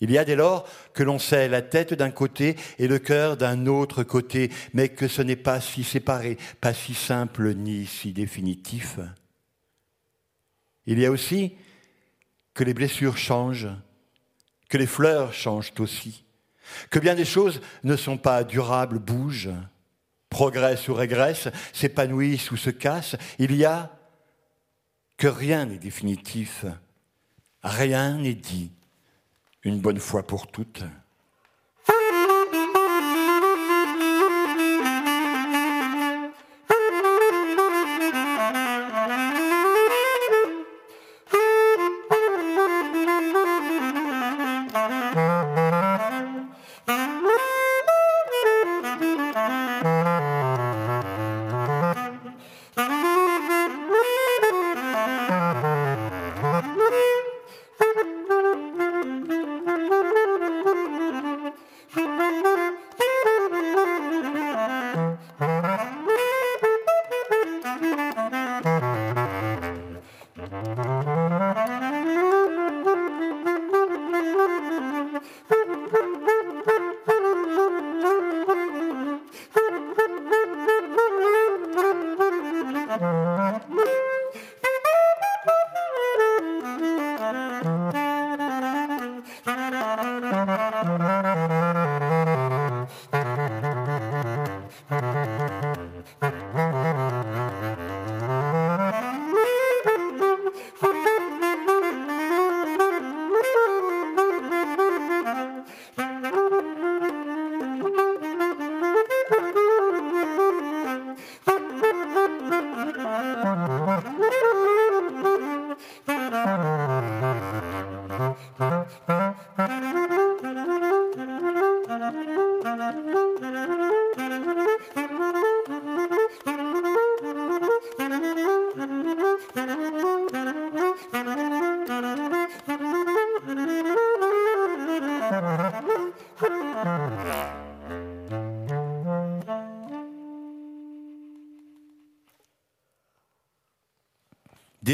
Il 0.00 0.10
y 0.10 0.18
a 0.18 0.24
dès 0.24 0.36
lors 0.36 0.68
que 0.92 1.02
l'on 1.02 1.18
sait 1.18 1.48
la 1.48 1.62
tête 1.62 1.94
d'un 1.94 2.10
côté 2.10 2.56
et 2.78 2.86
le 2.86 2.98
cœur 2.98 3.36
d'un 3.36 3.66
autre 3.66 4.02
côté, 4.02 4.50
mais 4.74 4.90
que 4.90 5.08
ce 5.08 5.22
n'est 5.22 5.36
pas 5.36 5.60
si 5.60 5.84
séparé, 5.84 6.36
pas 6.60 6.74
si 6.74 6.92
simple 6.92 7.54
ni 7.54 7.86
si 7.86 8.12
définitif. 8.12 8.98
Il 10.84 10.98
y 10.98 11.06
a 11.06 11.10
aussi 11.10 11.54
que 12.52 12.62
les 12.62 12.74
blessures 12.74 13.16
changent, 13.16 13.70
que 14.68 14.76
les 14.76 14.86
fleurs 14.86 15.32
changent 15.32 15.72
aussi, 15.78 16.24
que 16.90 16.98
bien 16.98 17.14
des 17.14 17.24
choses 17.24 17.60
ne 17.82 17.96
sont 17.96 18.18
pas 18.18 18.44
durables, 18.44 18.98
bougent, 18.98 19.54
progressent 20.28 20.88
ou 20.88 20.94
régressent, 20.94 21.48
s'épanouissent 21.72 22.50
ou 22.50 22.56
se 22.56 22.70
cassent. 22.70 23.16
Il 23.38 23.54
y 23.54 23.64
a 23.64 23.96
que 25.16 25.26
rien 25.26 25.64
n'est 25.64 25.78
définitif, 25.78 26.66
rien 27.62 28.18
n'est 28.18 28.34
dit 28.34 28.72
une 29.66 29.80
bonne 29.80 29.98
fois 29.98 30.22
pour 30.22 30.46
toutes. 30.46 30.84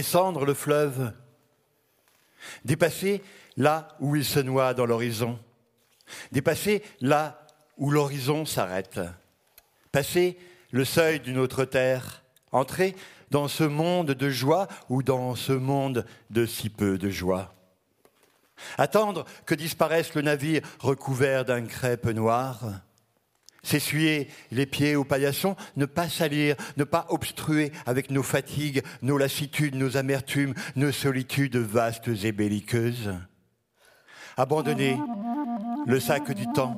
Descendre 0.03 0.45
le 0.45 0.53
fleuve, 0.53 1.13
dépasser 2.65 3.23
là 3.57 3.87
où 4.01 4.17
il 4.17 4.25
se 4.25 4.41
noie 4.41 4.75
dans 4.75 4.85
l'horizon, 4.85 5.39
dépasser 6.33 6.83
là 7.01 7.47
où 7.79 7.89
l'horizon 7.89 8.45
s'arrête, 8.45 8.99
passer 9.93 10.37
le 10.73 10.85
seuil 10.85 11.21
d'une 11.21 11.39
autre 11.39 11.65
terre, 11.65 12.25
entrer 12.51 12.97
dans 13.31 13.47
ce 13.47 13.63
monde 13.63 14.11
de 14.11 14.29
joie 14.29 14.67
ou 14.89 15.05
dans 15.05 15.37
ce 15.37 15.53
monde 15.53 16.05
de 16.31 16.47
si 16.47 16.69
peu 16.69 16.99
de 16.99 17.09
joie. 17.09 17.55
Attendre 18.79 19.25
que 19.47 19.55
disparaisse 19.55 20.15
le 20.15 20.23
navire 20.23 20.63
recouvert 20.81 21.45
d'un 21.45 21.65
crêpe 21.65 22.07
noir, 22.07 22.65
S'essuyer 23.65 24.29
les 24.51 24.67
pieds 24.67 24.97
au 24.97 25.05
paillasson, 25.05 25.55
ne 25.77 25.87
pas 25.87 26.09
salir, 26.09 26.57
ne 26.77 26.83
pas 26.83 27.07
obstruer 27.11 27.71
avec 27.87 28.11
nos 28.11 28.25
fatigues, 28.25 28.83
nos 29.03 29.19
lassitudes, 29.19 29.77
nos 29.77 29.97
amertumes, 29.97 30.55
nos 30.75 30.91
solitudes 30.91 31.57
vastes 31.57 32.11
et 32.25 32.33
belliqueuses. 32.33 33.15
Abandonner 34.37 34.99
le 35.87 36.01
sac 36.01 36.33
du 36.33 36.47
temps, 36.49 36.77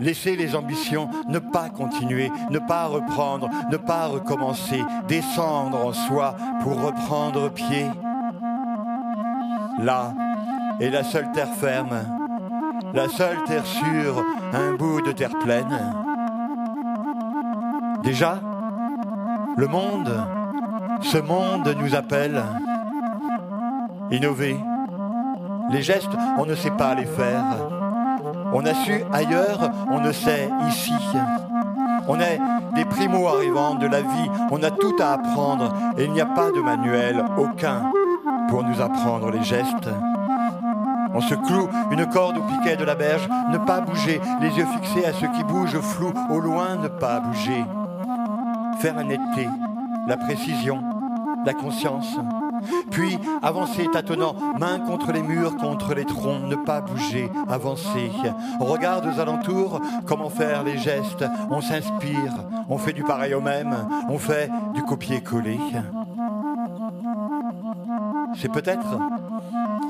laisser 0.00 0.36
les 0.36 0.54
ambitions, 0.54 1.10
ne 1.28 1.38
pas 1.38 1.68
continuer, 1.68 2.30
ne 2.50 2.60
pas 2.60 2.86
reprendre, 2.86 3.50
ne 3.70 3.76
pas 3.76 4.06
recommencer, 4.06 4.80
descendre 5.08 5.84
en 5.84 5.92
soi 5.92 6.36
pour 6.62 6.80
reprendre 6.80 7.52
pied. 7.52 7.86
Là 9.80 10.14
est 10.80 10.90
la 10.90 11.04
seule 11.04 11.30
terre 11.32 11.54
ferme, 11.54 12.04
la 12.94 13.08
seule 13.08 13.44
terre 13.44 13.66
sûre, 13.66 14.24
un 14.52 14.74
bout 14.74 15.02
de 15.02 15.12
terre 15.12 15.38
pleine. 15.38 16.05
Déjà, 18.06 18.38
le 19.56 19.66
monde, 19.66 20.12
ce 21.00 21.18
monde 21.18 21.74
nous 21.76 21.96
appelle. 21.96 22.40
Innover. 24.12 24.56
Les 25.70 25.82
gestes, 25.82 26.16
on 26.38 26.46
ne 26.46 26.54
sait 26.54 26.70
pas 26.70 26.94
les 26.94 27.04
faire. 27.04 27.42
On 28.52 28.64
a 28.64 28.74
su 28.74 29.02
ailleurs, 29.12 29.58
on 29.90 29.98
ne 29.98 30.12
sait 30.12 30.48
ici. 30.68 30.94
On 32.06 32.20
est 32.20 32.38
des 32.76 32.84
primo 32.84 33.26
arrivants 33.26 33.74
de 33.74 33.88
la 33.88 34.02
vie, 34.02 34.30
on 34.52 34.62
a 34.62 34.70
tout 34.70 34.94
à 35.00 35.14
apprendre 35.14 35.74
et 35.98 36.04
il 36.04 36.12
n'y 36.12 36.20
a 36.20 36.26
pas 36.26 36.52
de 36.52 36.60
manuel, 36.60 37.24
aucun, 37.36 37.90
pour 38.48 38.62
nous 38.62 38.80
apprendre 38.80 39.32
les 39.32 39.42
gestes. 39.42 39.90
On 41.12 41.20
se 41.20 41.34
cloue 41.34 41.68
une 41.90 42.06
corde 42.06 42.38
au 42.38 42.42
piquet 42.42 42.76
de 42.76 42.84
la 42.84 42.94
berge, 42.94 43.28
ne 43.50 43.58
pas 43.58 43.80
bouger, 43.80 44.20
les 44.40 44.50
yeux 44.56 44.66
fixés 44.76 45.04
à 45.04 45.12
ce 45.12 45.26
qui 45.26 45.42
bouge 45.42 45.76
flou, 45.80 46.12
au 46.30 46.38
loin 46.38 46.76
ne 46.76 46.86
pas 46.86 47.18
bouger 47.18 47.64
faire 48.78 48.96
la 48.96 49.04
netteté, 49.04 49.48
la 50.06 50.16
précision, 50.16 50.82
la 51.44 51.54
conscience. 51.54 52.16
Puis 52.90 53.18
avancer 53.42 53.86
tâtonnant, 53.92 54.34
main 54.58 54.78
contre 54.80 55.12
les 55.12 55.22
murs, 55.22 55.56
contre 55.56 55.94
les 55.94 56.04
troncs, 56.04 56.42
ne 56.48 56.56
pas 56.56 56.80
bouger, 56.80 57.30
avancer. 57.48 58.10
On 58.60 58.64
regarde 58.64 59.06
aux 59.06 59.20
alentours 59.20 59.80
comment 60.06 60.30
faire 60.30 60.62
les 60.64 60.78
gestes, 60.78 61.24
on 61.50 61.60
s'inspire, 61.60 62.32
on 62.68 62.78
fait 62.78 62.92
du 62.92 63.02
pareil 63.02 63.34
au 63.34 63.40
même, 63.40 63.76
on 64.08 64.18
fait 64.18 64.50
du 64.74 64.82
copier-coller. 64.82 65.60
C'est 68.34 68.50
peut-être 68.50 68.98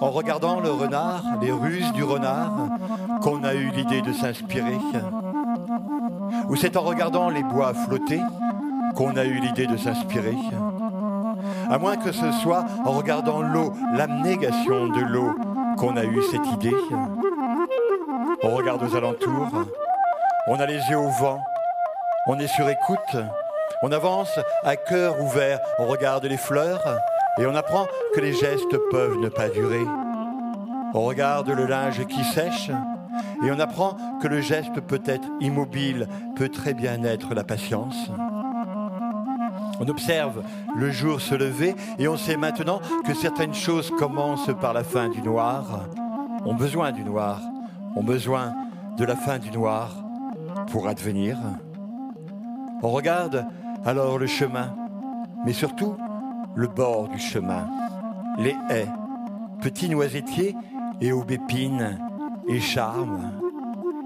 en 0.01 0.11
regardant 0.11 0.61
le 0.61 0.70
renard, 0.70 1.22
les 1.40 1.53
ruses 1.53 1.92
du 1.92 2.05
renard, 2.05 2.53
qu'on 3.22 3.44
a 3.44 3.55
eu 3.55 3.70
l'idée 3.70 4.03
de 4.03 4.12
s'inspirer. 4.12 4.79
Ou 6.49 6.57
c'est 6.57 6.77
en 6.77 6.83
regardant 6.83 7.29
les 7.29 7.42
bois 7.42 7.72
flotter 7.75 8.20
qu'on 8.96 9.16
a 9.16 9.24
eu 9.24 9.38
l'idée 9.40 9.66
de 9.66 9.76
s'inspirer. 9.76 10.35
À 11.70 11.78
moins 11.78 11.96
que 11.96 12.12
ce 12.12 12.32
soit 12.32 12.64
en 12.85 12.92
regardant 12.92 13.42
l'eau, 13.42 13.72
l'abnégation 13.94 14.88
de 14.88 15.00
l'eau, 15.00 15.35
qu'on 15.76 15.96
a 15.96 16.04
eu 16.04 16.22
cette 16.30 16.46
idée. 16.54 16.74
On 18.42 18.54
regarde 18.54 18.82
aux 18.82 18.96
alentours, 18.96 19.48
on 20.48 20.59
a 20.59 20.66
les 20.66 20.80
yeux 20.90 20.98
au 20.98 21.11
vent, 21.11 21.40
On 22.28 22.38
est 22.40 22.48
sur 22.48 22.68
écoute, 22.68 23.16
on 23.82 23.92
avance 23.92 24.40
à 24.64 24.76
cœur 24.76 25.20
ouvert, 25.20 25.61
on 25.78 25.87
regarde 25.87 26.24
les 26.24 26.37
fleurs 26.37 26.82
et 27.38 27.46
on 27.46 27.54
apprend 27.54 27.87
que 28.14 28.20
les 28.20 28.32
gestes 28.32 28.76
peuvent 28.90 29.18
ne 29.18 29.28
pas 29.28 29.48
durer. 29.48 29.85
On 30.94 31.02
regarde 31.02 31.50
le 31.50 31.66
linge 31.66 32.04
qui 32.06 32.24
sèche 32.24 32.70
et 33.44 33.50
on 33.50 33.61
apprend 33.61 33.96
que 34.22 34.28
le 34.28 34.40
geste 34.40 34.80
peut 34.80 35.02
être 35.04 35.28
immobile, 35.40 36.09
peut 36.37 36.48
très 36.48 36.74
bien 36.74 37.04
être 37.04 37.35
la 37.35 37.44
patience. 37.44 38.11
On 39.79 39.89
observe 39.89 40.43
le 40.75 40.91
jour 40.91 41.21
se 41.21 41.35
lever 41.35 41.75
et 41.99 42.09
on 42.09 42.17
sait 42.17 42.37
maintenant 42.37 42.81
que 43.05 43.15
certaines 43.15 43.55
choses 43.55 43.91
commencent 43.91 44.51
par 44.61 44.73
la 44.73 44.85
fin 44.85 45.09
du 45.09 45.21
noir, 45.21 45.89
ont 46.45 46.55
besoin 46.55 46.93
du 46.93 47.05
noir, 47.05 47.41
ont 47.95 48.03
besoin 48.03 48.55
de 48.97 49.05
la 49.05 49.17
fin 49.17 49.39
du 49.39 49.51
noir 49.51 49.91
pour 50.71 50.89
advenir. 50.89 51.37
On 52.83 52.91
regarde 52.91 53.47
alors 53.85 54.19
le 54.19 54.27
chemin, 54.27 54.75
mais 55.45 55.53
surtout 55.53 55.97
le 56.55 56.69
bord 56.69 57.09
du 57.09 57.19
chemin, 57.19 57.69
les 58.39 58.57
haies, 58.71 58.89
petits 59.61 59.89
noisetiers 59.89 60.55
et 61.01 61.12
aubépines 61.12 61.99
et 62.49 62.61
charmes, 62.61 63.33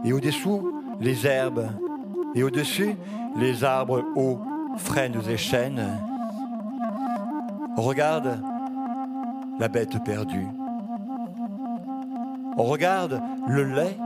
et 0.04 0.12
au-dessous 0.12 0.72
les 1.00 1.26
herbes, 1.26 1.68
et 2.34 2.42
au-dessus 2.42 2.96
les 3.36 3.64
arbres 3.64 4.04
hauts 4.16 4.40
frênes 4.80 5.20
et 5.28 5.36
chênes. 5.36 5.86
On 7.76 7.82
regarde 7.82 8.42
la 9.58 9.68
bête 9.68 10.02
perdue. 10.04 10.46
On 12.56 12.64
regarde 12.64 13.20
le 13.46 13.64
lait 13.64 13.96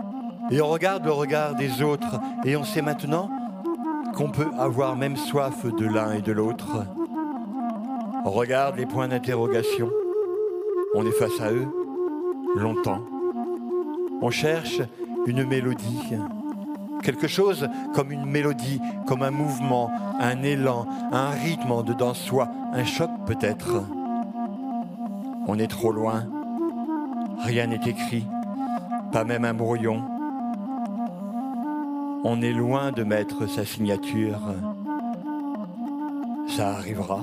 et 0.51 0.61
on 0.61 0.69
regarde 0.69 1.05
le 1.05 1.13
regard 1.13 1.55
des 1.55 1.83
autres 1.83 2.21
et 2.45 2.57
on 2.57 2.65
sait 2.65 2.83
maintenant 2.83 3.31
qu'on 4.15 4.31
peut 4.31 4.51
avoir 4.59 4.97
même 4.97 5.17
soif 5.17 5.65
de 5.65 5.87
l'un 5.87 6.13
et 6.13 6.21
de 6.21 6.33
l'autre. 6.33 6.85
On 8.25 8.31
regarde 8.31 8.77
les 8.77 8.87
points 8.87 9.09
d'interrogation. 9.09 9.91
On 10.95 11.07
est 11.07 11.13
face 11.13 11.41
à 11.41 11.51
eux 11.53 11.69
longtemps. 12.57 13.01
On 14.21 14.31
cherche 14.31 14.81
une 15.27 15.45
mélodie 15.45 16.15
quelque 17.05 17.29
chose 17.29 17.69
comme 17.95 18.11
une 18.11 18.25
mélodie, 18.25 18.81
comme 19.07 19.23
un 19.23 19.31
mouvement, 19.31 19.91
un 20.19 20.43
élan, 20.43 20.87
un 21.13 21.31
rythme 21.31 21.71
en 21.71 21.83
dedans 21.83 22.13
de 22.13 22.17
soi, 22.17 22.49
un 22.73 22.85
choc 22.85 23.11
peut-être. 23.27 23.85
On 25.47 25.59
est 25.59 25.69
trop 25.69 25.93
loin, 25.93 26.25
rien 27.45 27.67
n'est 27.67 27.87
écrit, 27.87 28.27
pas 29.13 29.25
même 29.25 29.45
un 29.45 29.55
brouillon. 29.55 30.03
On 32.25 32.41
est 32.41 32.53
loin 32.53 32.91
de 32.91 33.05
mettre 33.05 33.47
sa 33.47 33.67
signature. 33.67 34.41
Ça 36.49 36.71
arrivera. 36.71 37.21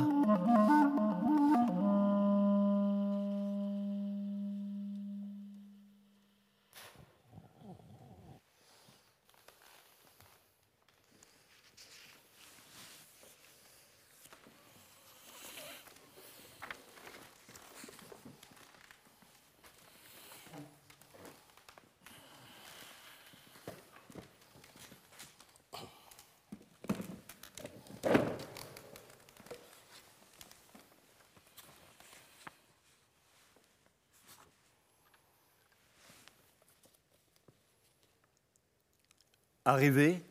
Arriver, 39.73 40.21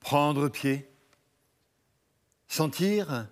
prendre 0.00 0.48
pied, 0.48 0.86
sentir, 2.46 3.26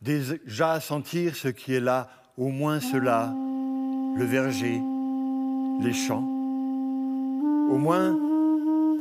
déjà 0.00 0.80
sentir 0.80 1.36
ce 1.36 1.48
qui 1.48 1.74
est 1.74 1.80
là, 1.80 2.08
au 2.38 2.48
moins 2.48 2.80
cela, 2.80 3.34
le 4.16 4.24
verger, 4.24 4.80
les 5.82 5.92
champs. 5.92 6.24
Au 7.70 7.76
moins 7.76 8.18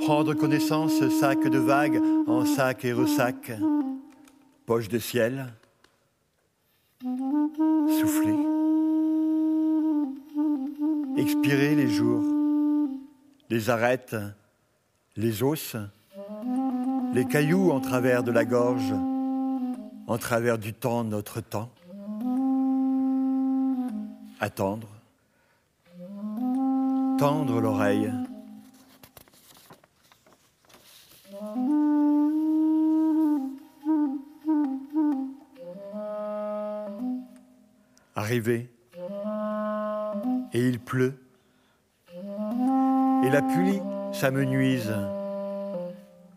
prendre 0.02 0.34
connaissance 0.34 1.08
sac 1.22 1.40
de 1.48 1.58
vagues 1.58 2.02
en 2.28 2.46
sac 2.46 2.84
et 2.84 2.92
ressac, 2.92 3.50
poche 4.66 4.90
de 4.90 5.00
ciel, 5.00 5.54
souffler, 7.02 8.36
expirer 11.16 11.76
les 11.76 11.88
jours, 11.88 12.26
les 13.50 13.70
arêtes, 13.70 14.18
les 15.18 15.44
os, 15.44 15.76
les 17.14 17.26
cailloux 17.26 17.72
en 17.72 17.82
travers 17.82 18.24
de 18.24 18.32
la 18.32 18.46
gorge, 18.46 18.94
en 20.08 20.18
travers 20.18 20.58
du 20.58 20.74
temps, 20.74 21.04
notre 21.04 21.42
temps. 21.42 21.70
Attendre, 24.40 24.88
tendre 27.20 27.60
l'oreille. 27.60 28.12
Arriver, 38.16 38.70
et 40.54 40.68
il 40.68 40.80
pleut, 40.80 41.16
et 43.24 43.30
la 43.30 43.42
pluie 43.42 43.82
s'amenuise. 44.14 44.94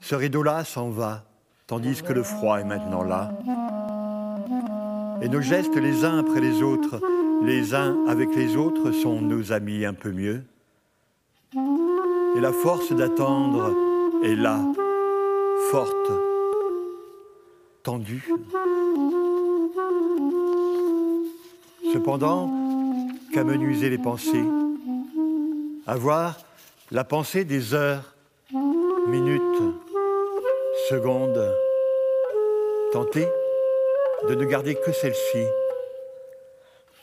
Ce 0.01 0.15
rideau-là 0.15 0.65
s'en 0.65 0.91
va, 0.91 1.25
tandis 1.67 2.03
que 2.03 2.13
le 2.13 2.23
froid 2.23 2.59
est 2.59 2.65
maintenant 2.65 3.03
là. 3.03 3.33
Et 5.23 5.29
nos 5.29 5.41
gestes 5.41 5.77
les 5.77 6.05
uns 6.05 6.19
après 6.19 6.41
les 6.41 6.63
autres, 6.63 7.01
les 7.43 7.75
uns 7.75 7.97
avec 8.07 8.35
les 8.35 8.57
autres, 8.57 8.93
sont 8.93 9.21
nos 9.21 9.53
amis 9.53 9.85
un 9.85 9.95
peu 9.95 10.11
mieux. 10.11 10.45
Et 12.37 12.41
la 12.41 12.53
force 12.53 12.93
d'attendre 12.93 13.73
est 14.23 14.35
là, 14.35 14.61
forte, 15.71 16.13
tendue. 17.83 18.29
Cependant, 21.93 22.51
qu'amenuiser 23.33 23.91
les 23.91 23.99
pensées, 23.99 24.45
avoir 25.87 26.39
la 26.90 27.05
pensée 27.05 27.44
des 27.44 27.75
heures, 27.75 28.14
minutes, 29.09 29.42
secondes, 30.88 31.55
tenter 32.92 33.27
de 34.29 34.35
ne 34.35 34.44
garder 34.44 34.75
que 34.75 34.92
celle-ci. 34.92 35.44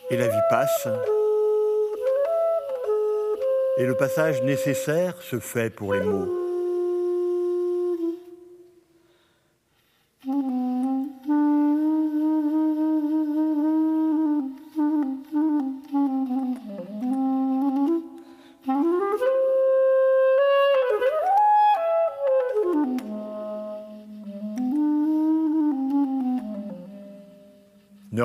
Et 0.09 0.17
la 0.17 0.27
vie 0.27 0.41
passe. 0.49 0.87
Et 3.77 3.85
le 3.85 3.95
passage 3.95 4.41
nécessaire 4.43 5.21
se 5.21 5.39
fait 5.39 5.69
pour 5.69 5.93
les 5.93 6.01
mots. 6.01 6.40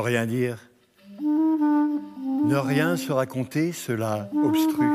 Rien 0.06 0.24
dire. 0.24 0.58
Ne 1.20 2.56
rien 2.56 2.96
se 2.96 3.10
raconter, 3.10 3.72
cela 3.72 4.28
obstrue. 4.44 4.86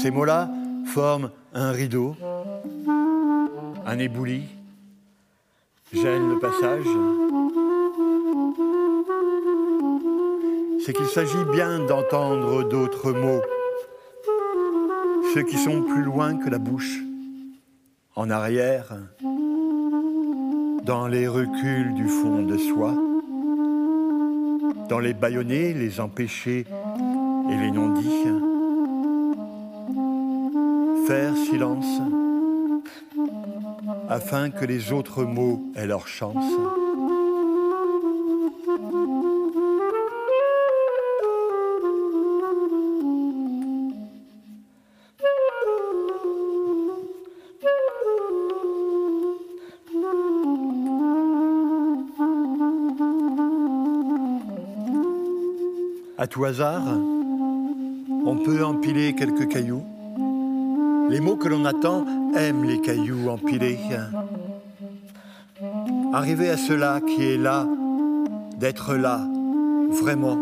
Ces 0.00 0.10
mots-là 0.10 0.48
forment 0.86 1.30
un 1.52 1.72
rideau, 1.72 2.16
un 3.84 3.98
éboulis, 3.98 4.48
gênent 5.92 6.30
le 6.30 6.38
passage. 6.38 6.86
C'est 10.82 10.94
qu'il 10.94 11.06
s'agit 11.06 11.44
bien 11.52 11.84
d'entendre 11.84 12.66
d'autres 12.66 13.12
mots, 13.12 13.42
ceux 15.34 15.42
qui 15.42 15.58
sont 15.58 15.82
plus 15.82 16.02
loin 16.02 16.38
que 16.38 16.48
la 16.48 16.58
bouche, 16.58 17.00
en 18.14 18.30
arrière, 18.30 18.96
dans 20.86 21.08
les 21.08 21.26
reculs 21.26 21.94
du 21.94 22.06
fond 22.06 22.42
de 22.42 22.56
soi, 22.56 22.94
dans 24.88 25.00
les 25.00 25.14
bâillonnés, 25.14 25.74
les 25.74 25.98
empêchés 25.98 26.64
et 27.50 27.56
les 27.56 27.72
non-dits. 27.72 28.06
Faire 31.08 31.36
silence, 31.36 32.00
afin 34.08 34.50
que 34.50 34.64
les 34.64 34.92
autres 34.92 35.24
mots 35.24 35.60
aient 35.74 35.88
leur 35.88 36.06
chance. 36.06 36.44
À 56.18 56.26
tout 56.26 56.46
hasard, 56.46 56.82
on 58.24 58.36
peut 58.36 58.64
empiler 58.64 59.14
quelques 59.14 59.48
cailloux. 59.48 59.84
Les 61.10 61.20
mots 61.20 61.36
que 61.36 61.46
l'on 61.46 61.66
attend 61.66 62.06
aiment 62.34 62.64
les 62.64 62.80
cailloux 62.80 63.28
empilés. 63.28 63.78
Arriver 66.14 66.48
à 66.48 66.56
cela 66.56 67.00
qui 67.02 67.22
est 67.22 67.36
là, 67.36 67.66
d'être 68.56 68.94
là, 68.94 69.28
vraiment, 69.90 70.38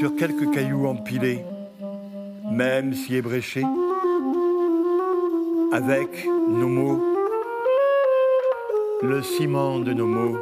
sur 0.00 0.16
quelques 0.16 0.50
cailloux 0.50 0.86
empilés, 0.88 1.44
même 2.50 2.94
si 2.94 3.14
ébréchés, 3.14 3.64
avec 5.70 6.28
nos 6.48 6.68
mots, 6.68 7.00
le 9.02 9.22
ciment 9.22 9.78
de 9.78 9.92
nos 9.92 10.06
mots, 10.08 10.38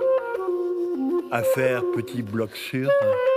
à 1.31 1.43
faire 1.43 1.83
petit 1.95 2.23
bloc 2.23 2.57
sûr.« 2.57 2.89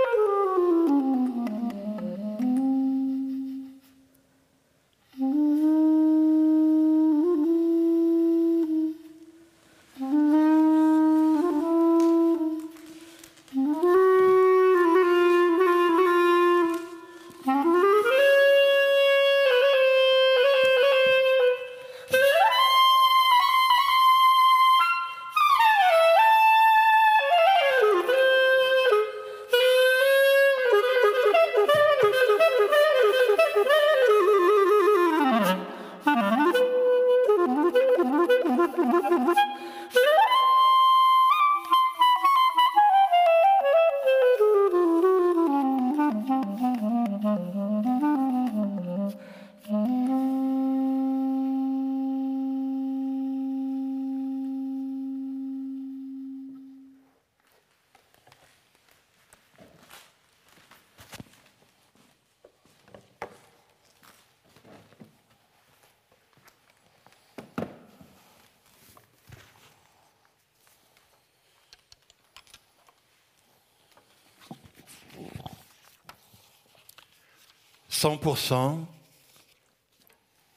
100% 78.04 78.84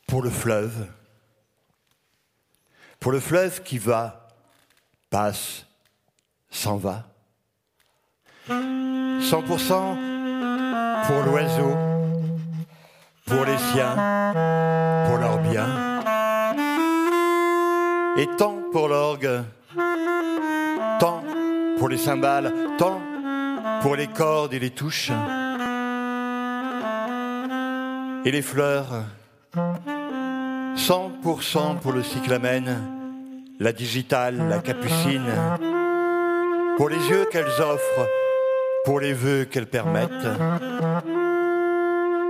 pour 0.05 0.21
le 0.21 0.29
fleuve. 0.29 0.85
Pour 2.99 3.13
le 3.13 3.21
fleuve 3.21 3.63
qui 3.63 3.77
va, 3.77 4.27
passe, 5.09 5.65
s'en 6.49 6.75
va. 6.75 7.05
100% 8.49 9.23
pour 11.07 11.23
l'oiseau, 11.23 11.73
pour 13.25 13.45
les 13.45 13.57
siens, 13.71 13.95
pour 15.07 15.17
leurs 15.17 15.39
biens. 15.49 16.01
Et 18.17 18.27
tant 18.35 18.57
pour 18.73 18.89
l'orgue, 18.89 19.45
tant 20.99 21.23
pour 21.77 21.87
les 21.87 21.97
cymbales, 21.97 22.53
tant 22.77 22.99
pour 23.81 23.95
les 23.95 24.07
cordes 24.07 24.53
et 24.53 24.59
les 24.59 24.71
touches. 24.71 25.13
Et 28.27 28.31
les 28.31 28.41
fleurs, 28.41 29.05
100% 29.55 31.79
pour 31.79 31.93
le 31.93 32.03
cyclamen, 32.03 32.81
la 33.57 33.71
digitale, 33.71 34.49
la 34.49 34.59
capucine, 34.59 35.31
pour 36.75 36.89
les 36.89 36.99
yeux 37.07 37.23
qu'elles 37.31 37.61
offrent, 37.61 38.09
pour 38.83 38.99
les 38.99 39.13
vœux 39.13 39.45
qu'elles 39.45 39.69
permettent, 39.69 40.27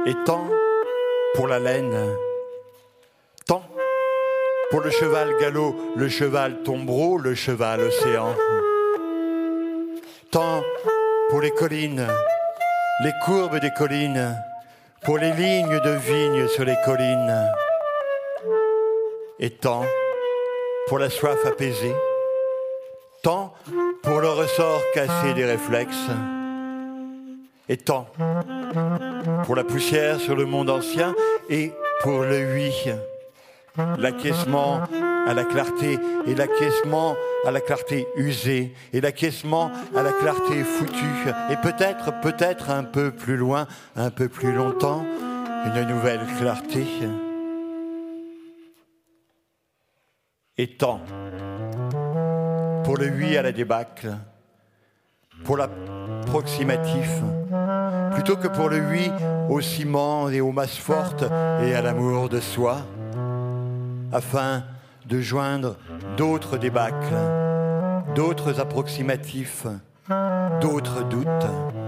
et 0.05 0.13
tant 0.23 0.47
pour 1.33 1.47
la 1.47 1.57
laine, 1.57 1.97
tant 3.47 3.63
pour 4.69 4.81
le 4.81 4.91
cheval 4.91 5.35
galop, 5.41 5.75
le 5.95 6.09
cheval 6.09 6.61
tombereau, 6.61 7.17
le 7.17 7.33
cheval 7.33 7.81
océan, 7.81 8.35
tant 10.29 10.61
pour 11.31 11.41
les 11.41 11.49
collines, 11.49 12.05
les 13.03 13.13
courbes 13.25 13.59
des 13.59 13.71
collines, 13.71 14.35
pour 15.03 15.17
les 15.17 15.31
lignes 15.31 15.79
de 15.79 15.91
vignes 15.91 16.47
sur 16.47 16.65
les 16.65 16.75
collines, 16.85 17.47
et 19.39 19.51
tant 19.51 19.83
pour 20.87 20.99
la 20.99 21.09
soif 21.09 21.45
apaisée, 21.45 21.95
tant 23.21 23.53
pour 24.03 24.19
le 24.21 24.29
ressort 24.29 24.81
cassé 24.93 25.33
des 25.33 25.45
réflexes, 25.45 26.09
et 27.69 27.77
tant 27.77 28.07
pour 29.45 29.55
la 29.55 29.63
poussière 29.63 30.19
sur 30.19 30.35
le 30.35 30.45
monde 30.45 30.69
ancien 30.69 31.13
et 31.49 31.71
pour 32.01 32.21
le 32.21 32.53
oui, 32.53 32.73
l'acquiescement 33.97 34.81
à 35.27 35.33
la 35.33 35.43
clarté 35.43 35.99
et 36.25 36.35
l'acquiescement 36.35 37.15
à 37.45 37.51
la 37.51 37.61
clarté 37.61 38.07
usée 38.15 38.73
et 38.93 39.01
l'acquiescement 39.01 39.71
à 39.95 40.03
la 40.03 40.11
clarté 40.11 40.63
foutue 40.63 41.29
et 41.49 41.55
peut-être, 41.57 42.19
peut-être 42.21 42.69
un 42.69 42.83
peu 42.83 43.11
plus 43.11 43.37
loin, 43.37 43.67
un 43.95 44.09
peu 44.09 44.29
plus 44.29 44.53
longtemps, 44.53 45.05
une 45.65 45.87
nouvelle 45.87 46.21
clarté. 46.37 46.85
Et 50.57 50.75
tant 50.75 51.01
pour 52.83 52.97
le 52.97 53.09
oui 53.09 53.37
à 53.37 53.41
la 53.41 53.51
débâcle, 53.51 54.15
pour 55.43 55.57
l'approximatif, 55.57 57.21
plutôt 58.13 58.37
que 58.37 58.47
pour 58.47 58.69
le 58.69 58.79
oui 58.79 59.11
au 59.49 59.61
ciment 59.61 60.29
et 60.29 60.41
aux 60.41 60.51
masses 60.51 60.77
fortes 60.77 61.25
et 61.61 61.75
à 61.75 61.81
l'amour 61.81 62.29
de 62.29 62.39
soi, 62.39 62.77
afin 64.11 64.63
de 65.05 65.19
joindre 65.21 65.77
d'autres 66.17 66.57
débâcles, 66.57 67.15
d'autres 68.15 68.59
approximatifs, 68.59 69.65
d'autres 70.61 71.03
doutes. 71.03 71.86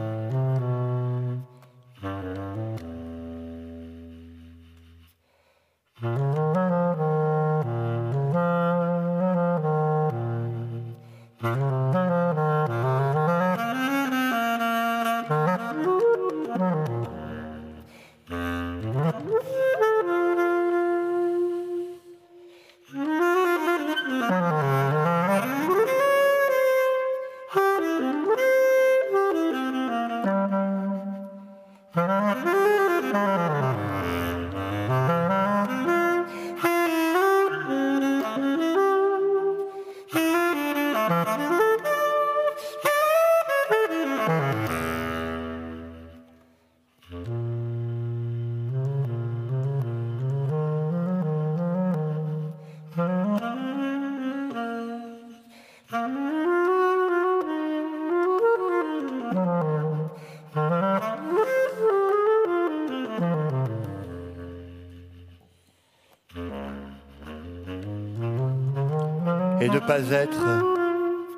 Pas 69.90 70.12
être 70.12 70.46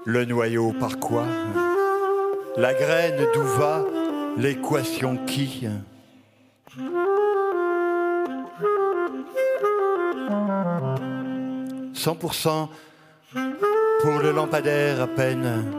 le 0.04 0.26
noyau 0.26 0.74
par 0.78 1.00
quoi. 1.00 1.24
La 2.58 2.74
graine 2.74 3.26
d'où 3.34 3.44
va 3.44 3.86
l'équation 4.38 5.16
qui 5.26 5.70
«100% 11.94 12.68
pour 14.02 14.20
le 14.20 14.34
lampadaire 14.34 15.00
à 15.00 15.08
peine, 15.08 15.72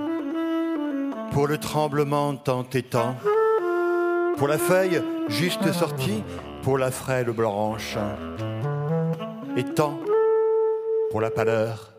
pour 1.33 1.47
le 1.47 1.59
tremblement 1.59 2.35
tant 2.37 2.65
et 2.73 2.85
tant, 2.85 3.17
pour 4.39 4.49
la 4.49 4.57
feuille 4.57 5.03
juste 5.29 5.71
sortie, 5.73 6.25
pour 6.63 6.79
la 6.79 6.91
frêle 6.91 7.33
blanche, 7.33 7.99
et 9.59 9.65
tant 9.65 10.01
pour 11.11 11.21
la 11.21 11.31
pâleur, 11.31 11.92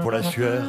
pour 0.00 0.10
la 0.10 0.22
sueur. 0.22 0.62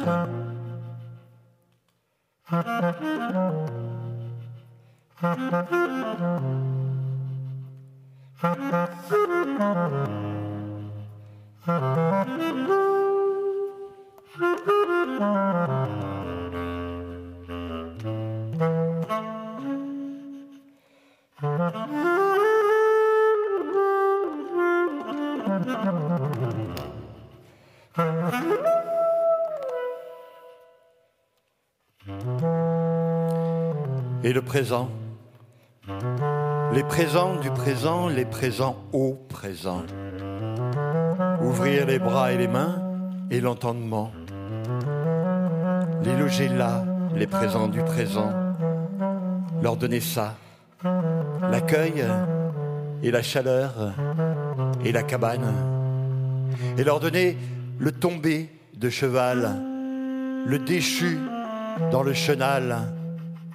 Et 34.24 34.32
le 34.32 34.40
présent? 34.40 34.88
Les 36.72 36.82
présents 36.82 37.36
du 37.36 37.50
présent, 37.50 38.08
les 38.08 38.24
présents 38.24 38.76
au 38.94 39.18
présent. 39.28 39.82
Ouvrir 41.42 41.84
les 41.84 41.98
bras 41.98 42.32
et 42.32 42.38
les 42.38 42.48
mains 42.48 42.82
et 43.30 43.42
l'entendement. 43.42 44.10
Les 46.04 46.16
loger 46.16 46.48
là, 46.48 46.86
les 47.14 47.26
présents 47.26 47.68
du 47.68 47.82
présent. 47.82 48.32
Leur 49.62 49.76
donner 49.76 50.00
ça. 50.00 50.36
L'accueil 51.50 52.02
et 53.02 53.10
la 53.10 53.20
chaleur 53.20 53.92
et 54.86 54.92
la 54.92 55.02
cabane. 55.02 55.52
Et 56.78 56.84
leur 56.84 56.98
donner 56.98 57.36
le 57.78 57.92
tombé 57.92 58.48
de 58.74 58.88
cheval, 58.88 59.60
le 60.46 60.58
déchu 60.60 61.18
dans 61.92 62.02
le 62.02 62.14
chenal, 62.14 62.78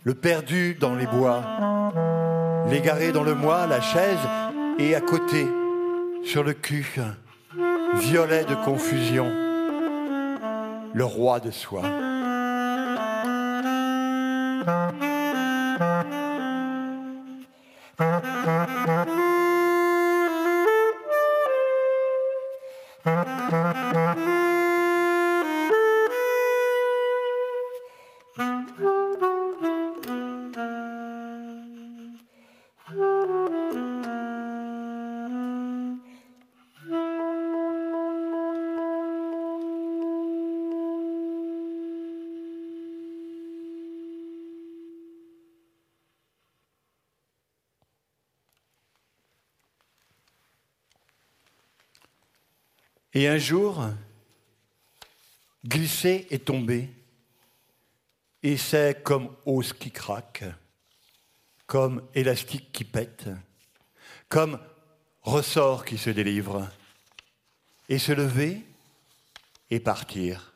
le 0.04 0.14
perdu 0.14 0.76
dans 0.80 0.96
les 0.96 1.06
bois, 1.06 1.42
l'égaré 2.70 3.12
dans 3.12 3.24
le 3.24 3.36
mois, 3.36 3.68
la 3.68 3.82
chaise 3.82 4.20
et 4.78 4.96
à 4.96 5.02
côté, 5.02 5.46
sur 6.24 6.44
le 6.44 6.54
cul, 6.54 7.00
violet 7.96 8.46
de 8.46 8.56
confusion, 8.56 9.30
le 10.94 11.04
roi 11.04 11.40
de 11.40 11.52
soi. 11.52 12.09
Et 53.20 53.28
un 53.28 53.38
jour, 53.38 53.86
glisser 55.66 56.26
et 56.30 56.40
tomber, 56.40 56.90
et 58.42 58.56
c'est 58.56 59.04
comme 59.04 59.36
os 59.46 59.74
qui 59.74 59.92
craque, 59.92 60.46
comme 61.68 62.02
élastique 62.16 62.72
qui 62.72 62.86
pète, 62.86 63.26
comme 64.30 64.58
ressort 65.22 65.84
qui 65.84 65.98
se 65.98 66.10
délivre, 66.10 66.66
et 67.90 68.00
se 68.00 68.14
lever 68.14 68.64
et 69.70 69.82
partir. 69.82 70.54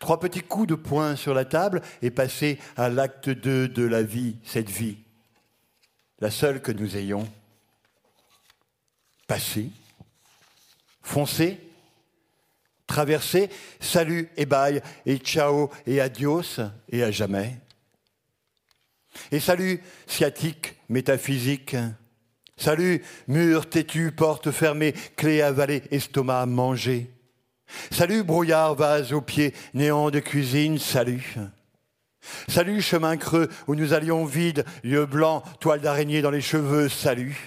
Trois 0.00 0.18
petits 0.18 0.42
coups 0.42 0.66
de 0.66 0.74
poing 0.74 1.14
sur 1.14 1.32
la 1.32 1.44
table 1.44 1.80
et 2.02 2.10
passer 2.10 2.58
à 2.76 2.88
l'acte 2.88 3.30
2 3.30 3.68
de 3.68 3.84
la 3.84 4.02
vie, 4.02 4.34
cette 4.42 4.68
vie, 4.68 4.98
la 6.18 6.32
seule 6.32 6.60
que 6.60 6.72
nous 6.72 6.96
ayons. 6.96 7.32
Passer 9.28 9.70
Foncez, 11.02 11.58
traversez, 12.86 13.50
salut 13.80 14.30
et 14.36 14.46
bye, 14.46 14.82
et 15.06 15.18
ciao 15.18 15.70
et 15.86 16.00
adios, 16.00 16.60
et 16.88 17.02
à 17.02 17.10
jamais. 17.10 17.58
Et 19.30 19.40
salut 19.40 19.82
sciatique, 20.06 20.76
métaphysique. 20.88 21.76
Salut 22.56 23.02
mur 23.28 23.68
têtu, 23.68 24.12
porte 24.12 24.50
fermée, 24.50 24.92
clé 25.16 25.42
avalée, 25.42 25.82
estomac 25.90 26.46
mangé. 26.46 27.10
Salut 27.90 28.22
brouillard, 28.22 28.74
vase 28.74 29.12
au 29.12 29.20
pied, 29.20 29.54
néant 29.74 30.10
de 30.10 30.20
cuisine, 30.20 30.78
salut. 30.78 31.36
Salut 32.48 32.80
chemin 32.80 33.16
creux 33.16 33.48
où 33.66 33.74
nous 33.74 33.94
allions 33.94 34.24
vide, 34.24 34.64
yeux 34.84 35.06
blancs, 35.06 35.42
toile 35.60 35.80
d'araignée 35.80 36.22
dans 36.22 36.30
les 36.30 36.40
cheveux, 36.40 36.88
salut. 36.88 37.46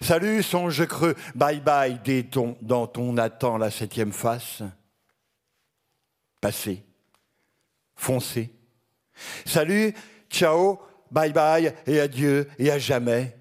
Salut, 0.00 0.42
songe 0.42 0.86
creux, 0.86 1.14
bye 1.34 1.60
bye, 1.60 2.00
ton, 2.30 2.56
dans 2.60 2.86
ton 2.86 3.16
attend 3.16 3.58
la 3.58 3.70
septième 3.70 4.12
face. 4.12 4.62
Passé, 6.40 6.84
foncé. 7.94 8.52
Salut, 9.44 9.94
ciao, 10.30 10.80
bye 11.10 11.32
bye, 11.32 11.74
et 11.86 12.00
adieu, 12.00 12.48
et 12.58 12.70
à 12.70 12.78
jamais. 12.78 13.36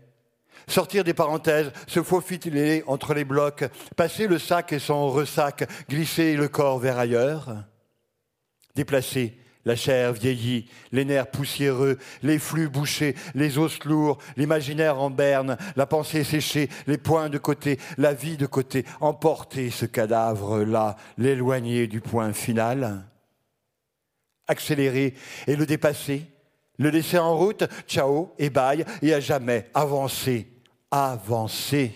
Sortir 0.67 1.03
des 1.03 1.13
parenthèses, 1.13 1.71
se 1.87 2.03
faufiler 2.03 2.83
entre 2.87 3.13
les 3.13 3.25
blocs, 3.25 3.65
passer 3.95 4.27
le 4.27 4.39
sac 4.39 4.71
et 4.73 4.79
son 4.79 5.09
ressac, 5.09 5.67
glisser 5.89 6.35
le 6.35 6.47
corps 6.47 6.79
vers 6.79 6.97
ailleurs. 6.97 7.65
Déplacer 8.75 9.37
la 9.65 9.75
chair 9.75 10.13
vieillie, 10.13 10.69
les 10.91 11.05
nerfs 11.05 11.31
poussiéreux, 11.31 11.97
les 12.23 12.39
flux 12.39 12.69
bouchés, 12.69 13.15
les 13.35 13.57
os 13.57 13.83
lourds, 13.85 14.17
l'imaginaire 14.37 14.99
en 14.99 15.09
berne, 15.09 15.57
la 15.75 15.85
pensée 15.85 16.23
séchée, 16.23 16.69
les 16.87 16.97
points 16.97 17.29
de 17.29 17.37
côté, 17.37 17.79
la 17.97 18.13
vie 18.13 18.37
de 18.37 18.45
côté, 18.45 18.85
emporter 18.99 19.69
ce 19.69 19.85
cadavre-là, 19.85 20.95
l'éloigner 21.17 21.87
du 21.87 22.01
point 22.01 22.33
final, 22.33 23.05
accélérer 24.47 25.13
et 25.47 25.55
le 25.55 25.65
dépasser, 25.65 26.25
le 26.77 26.89
laisser 26.89 27.19
en 27.19 27.37
route, 27.37 27.63
ciao 27.87 28.33
et 28.39 28.49
bye, 28.49 28.85
et 29.01 29.13
à 29.13 29.19
jamais 29.19 29.69
avancer, 29.73 30.47
avancer. 30.89 31.93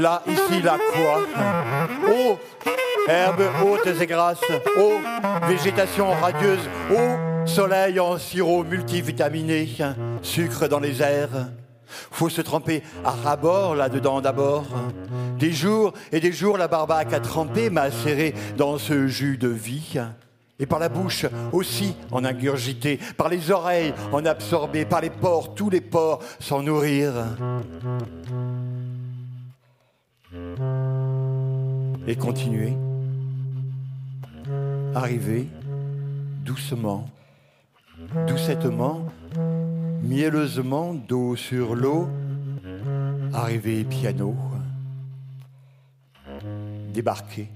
Là, 0.00 0.22
ici, 0.26 0.62
là, 0.62 0.78
quoi 0.94 1.20
Oh 2.08 2.38
Herbes 3.06 3.42
hautes 3.62 4.00
et 4.00 4.06
grasses, 4.06 4.40
oh 4.78 4.92
Végétation 5.46 6.10
radieuse, 6.12 6.68
oh 6.90 7.46
Soleil 7.46 8.00
en 8.00 8.16
sirop 8.16 8.64
multivitaminé, 8.64 9.68
sucre 10.22 10.68
dans 10.68 10.80
les 10.80 11.02
airs. 11.02 11.50
Faut 12.10 12.30
se 12.30 12.40
tremper 12.40 12.82
à 13.04 13.10
rabord 13.10 13.74
là-dedans 13.74 14.22
d'abord. 14.22 14.64
Des 15.38 15.52
jours 15.52 15.92
et 16.12 16.20
des 16.20 16.32
jours, 16.32 16.56
la 16.56 16.68
barbaque 16.68 17.12
a 17.12 17.20
trempé, 17.20 17.68
macéré 17.68 18.34
dans 18.56 18.78
ce 18.78 19.06
jus 19.06 19.36
de 19.36 19.48
vie 19.48 19.98
et 20.58 20.66
par 20.66 20.78
la 20.78 20.88
bouche 20.88 21.26
aussi 21.52 21.94
en 22.10 22.24
ingurgiter, 22.24 23.00
par 23.16 23.28
les 23.28 23.50
oreilles 23.50 23.94
en 24.12 24.24
absorber, 24.24 24.84
par 24.84 25.00
les 25.00 25.10
pores, 25.10 25.54
tous 25.54 25.68
les 25.70 25.80
pores 25.80 26.20
s'en 26.38 26.62
nourrir. 26.62 27.12
Et 32.06 32.16
continuer, 32.16 32.72
arriver 34.94 35.48
doucement, 36.44 37.08
doucettement, 38.26 39.06
mielleusement, 40.02 40.94
dos 40.94 41.36
sur 41.36 41.74
l'eau, 41.74 42.08
arriver 43.32 43.84
piano, 43.84 44.34
débarquer, 46.92 47.48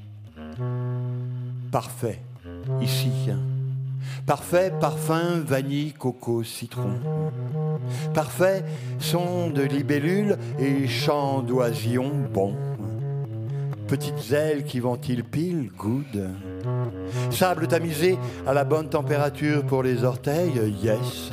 parfait. 1.70 2.20
Ici. 2.81 3.11
Parfait 4.27 4.73
parfum, 4.81 5.43
vanille, 5.47 5.93
coco, 5.93 6.43
citron. 6.43 6.99
Parfait 8.15 8.65
son 8.99 9.51
de 9.51 9.63
libellule 9.63 10.39
et 10.59 10.87
chant 10.87 11.43
d'oisillon, 11.43 12.11
bon. 12.33 12.55
Petites 13.87 14.33
ailes 14.33 14.65
qui 14.65 14.81
ventilent 14.81 15.25
pile, 15.25 15.71
good. 15.77 16.31
Sable 17.31 17.69
tamisé 17.69 18.19
à 18.47 18.55
la 18.55 18.65
bonne 18.65 18.89
température 18.89 19.65
pour 19.65 19.83
les 19.83 20.05
orteils, 20.05 20.75
yes. 20.83 21.31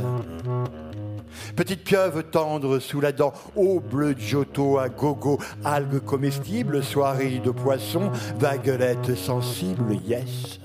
Petite 1.56 1.84
pieuvre 1.84 2.22
tendre 2.22 2.80
sous 2.80 3.00
la 3.00 3.12
dent, 3.12 3.34
eau 3.56 3.80
bleue 3.80 4.16
giotto 4.18 4.78
à 4.80 4.90
gogo, 4.90 5.40
algues 5.64 6.02
comestibles, 6.02 6.84
soirée 6.84 7.42
de 7.44 7.52
poisson, 7.52 8.12
vaguelette 8.38 9.16
sensible, 9.16 9.96
yes. 10.06 10.60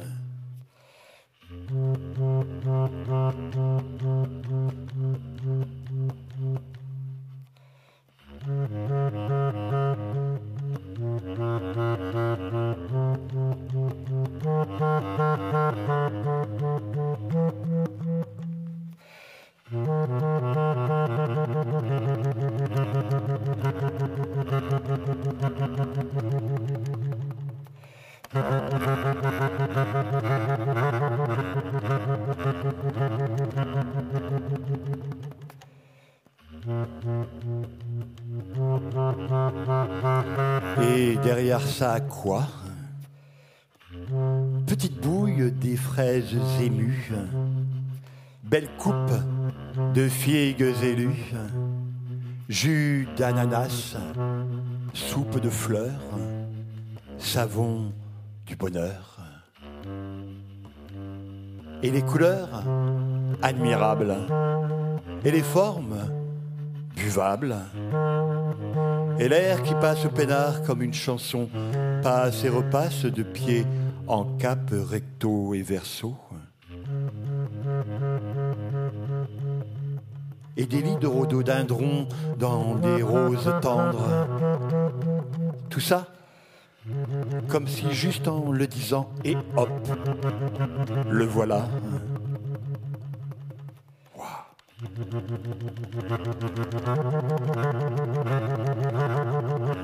Petite 44.66 45.00
bouille 45.00 45.52
des 45.52 45.76
fraises 45.76 46.36
émues, 46.60 47.12
belle 48.44 48.68
coupe 48.78 49.12
de 49.94 50.08
figues 50.08 50.74
élues, 50.82 51.32
jus 52.48 53.08
d'ananas, 53.16 53.96
soupe 54.92 55.40
de 55.40 55.50
fleurs, 55.50 56.02
savon 57.18 57.92
du 58.46 58.56
bonheur. 58.56 59.18
Et 61.82 61.90
les 61.90 62.02
couleurs, 62.02 62.64
admirables. 63.42 64.16
Et 65.24 65.30
les 65.30 65.42
formes, 65.42 65.96
buvables. 66.96 67.56
Et 69.18 69.28
l'air 69.28 69.62
qui 69.62 69.74
passe 69.74 70.04
au 70.04 70.10
peinard 70.10 70.62
comme 70.62 70.82
une 70.82 70.94
chanson, 70.94 71.48
passe 72.06 72.44
et 72.44 72.48
repasse 72.48 73.04
de 73.04 73.24
pied 73.24 73.66
en 74.06 74.22
cap 74.38 74.70
recto 74.70 75.54
et 75.54 75.62
verso. 75.62 76.16
Et 80.56 80.66
des 80.66 80.82
lits 80.82 80.98
de 81.00 81.08
rhododendron 81.08 82.06
dans 82.38 82.76
des 82.76 83.02
roses 83.02 83.52
tendres. 83.60 84.28
Tout 85.68 85.80
ça, 85.80 86.06
comme 87.48 87.66
si 87.66 87.90
juste 87.90 88.28
en 88.28 88.52
le 88.52 88.68
disant, 88.68 89.10
et 89.24 89.36
hop, 89.56 89.70
le 91.10 91.24
voilà. 91.24 91.66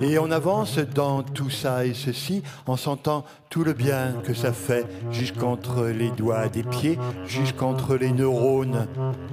Et 0.02 0.18
on 0.18 0.30
avance 0.30 0.78
dans 0.78 1.22
tout 1.22 1.48
ça 1.48 1.86
et 1.86 1.94
ceci 1.94 2.42
en 2.66 2.76
sentant 2.76 3.24
tout 3.48 3.64
le 3.64 3.72
bien 3.72 4.16
que 4.22 4.34
ça 4.34 4.52
fait 4.52 4.84
jusqu'entre 5.10 5.86
les 5.86 6.10
doigts 6.10 6.48
des 6.48 6.62
pieds, 6.62 6.98
jusqu'entre 7.24 7.96
les 7.96 8.12
neurones, 8.12 8.86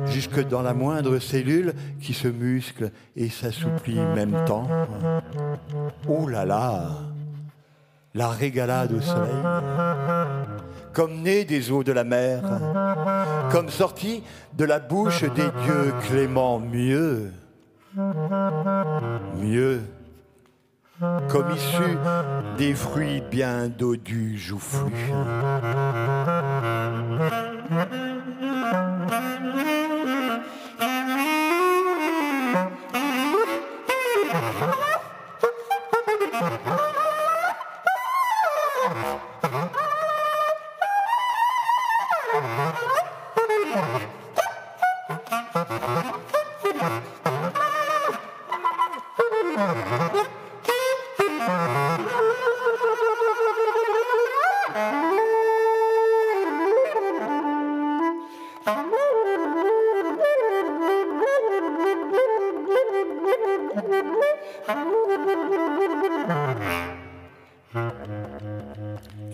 jusque 0.05 0.47
dans 0.47 0.61
la 0.61 0.73
moindre 0.73 1.19
cellule 1.19 1.73
qui 1.99 2.13
se 2.13 2.29
muscle 2.29 2.91
et 3.17 3.27
s'assouplit 3.27 3.99
même 3.99 4.45
temps. 4.45 4.67
Oh 6.07 6.29
là 6.29 6.45
là 6.45 6.89
la 8.13 8.29
régalade 8.29 8.91
au 8.93 9.01
soleil, 9.01 9.43
comme 10.93 11.21
né 11.21 11.45
des 11.45 11.71
eaux 11.71 11.83
de 11.83 11.91
la 11.91 12.03
mer, 12.03 12.41
comme 13.51 13.69
sorti 13.69 14.23
de 14.53 14.65
la 14.65 14.79
bouche 14.79 15.23
des 15.23 15.49
dieux 15.63 15.93
cléments, 16.07 16.59
mieux, 16.59 17.31
mieux, 19.37 19.81
comme 21.29 21.51
issu 21.51 21.97
des 22.57 22.73
fruits 22.73 23.21
bien 23.29 23.67
dodus 23.67 24.37
joufflus. 24.37 25.13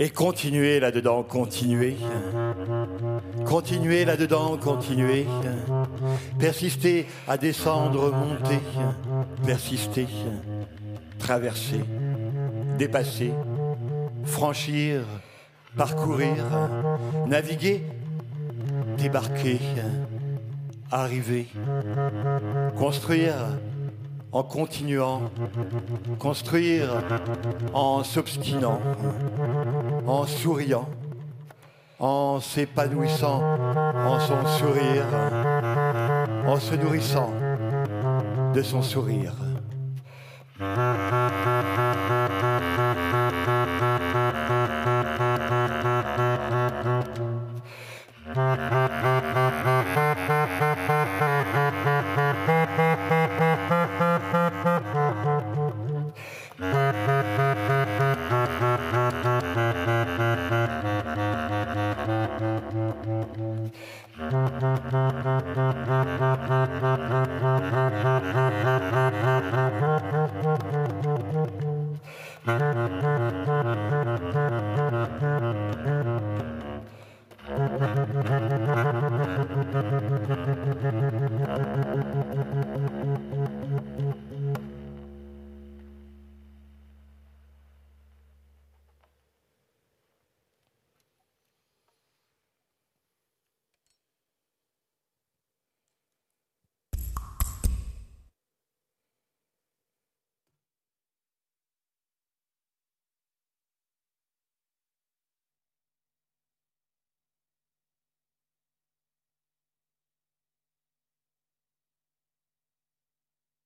Et 0.06 0.12
continuer 0.12 0.80
là-dedans, 0.80 1.24
continuer. 1.24 1.96
Continuer 3.44 4.06
là-dedans, 4.06 4.56
continuer. 4.56 5.26
Persister 6.38 7.08
à 7.28 7.38
descendre, 7.38 8.12
monter. 8.12 8.60
Persister, 9.44 10.06
traverser, 11.18 11.84
dépasser, 12.78 13.32
franchir, 14.26 15.02
parcourir, 15.76 16.36
naviguer, 17.26 17.82
débarquer, 19.00 19.58
arriver, 20.92 21.48
construire 22.78 23.34
en 24.36 24.44
continuant, 24.44 25.22
construire 26.20 27.02
en 27.74 28.04
s'obstinant, 28.04 28.82
en 30.08 30.26
souriant, 30.26 30.88
en 32.00 32.40
s'épanouissant 32.40 33.42
en 33.42 34.20
son 34.20 34.46
sourire, 34.58 35.06
en 36.46 36.60
se 36.60 36.76
nourrissant 36.76 37.32
de 38.54 38.62
son 38.62 38.82
sourire. 38.82 39.34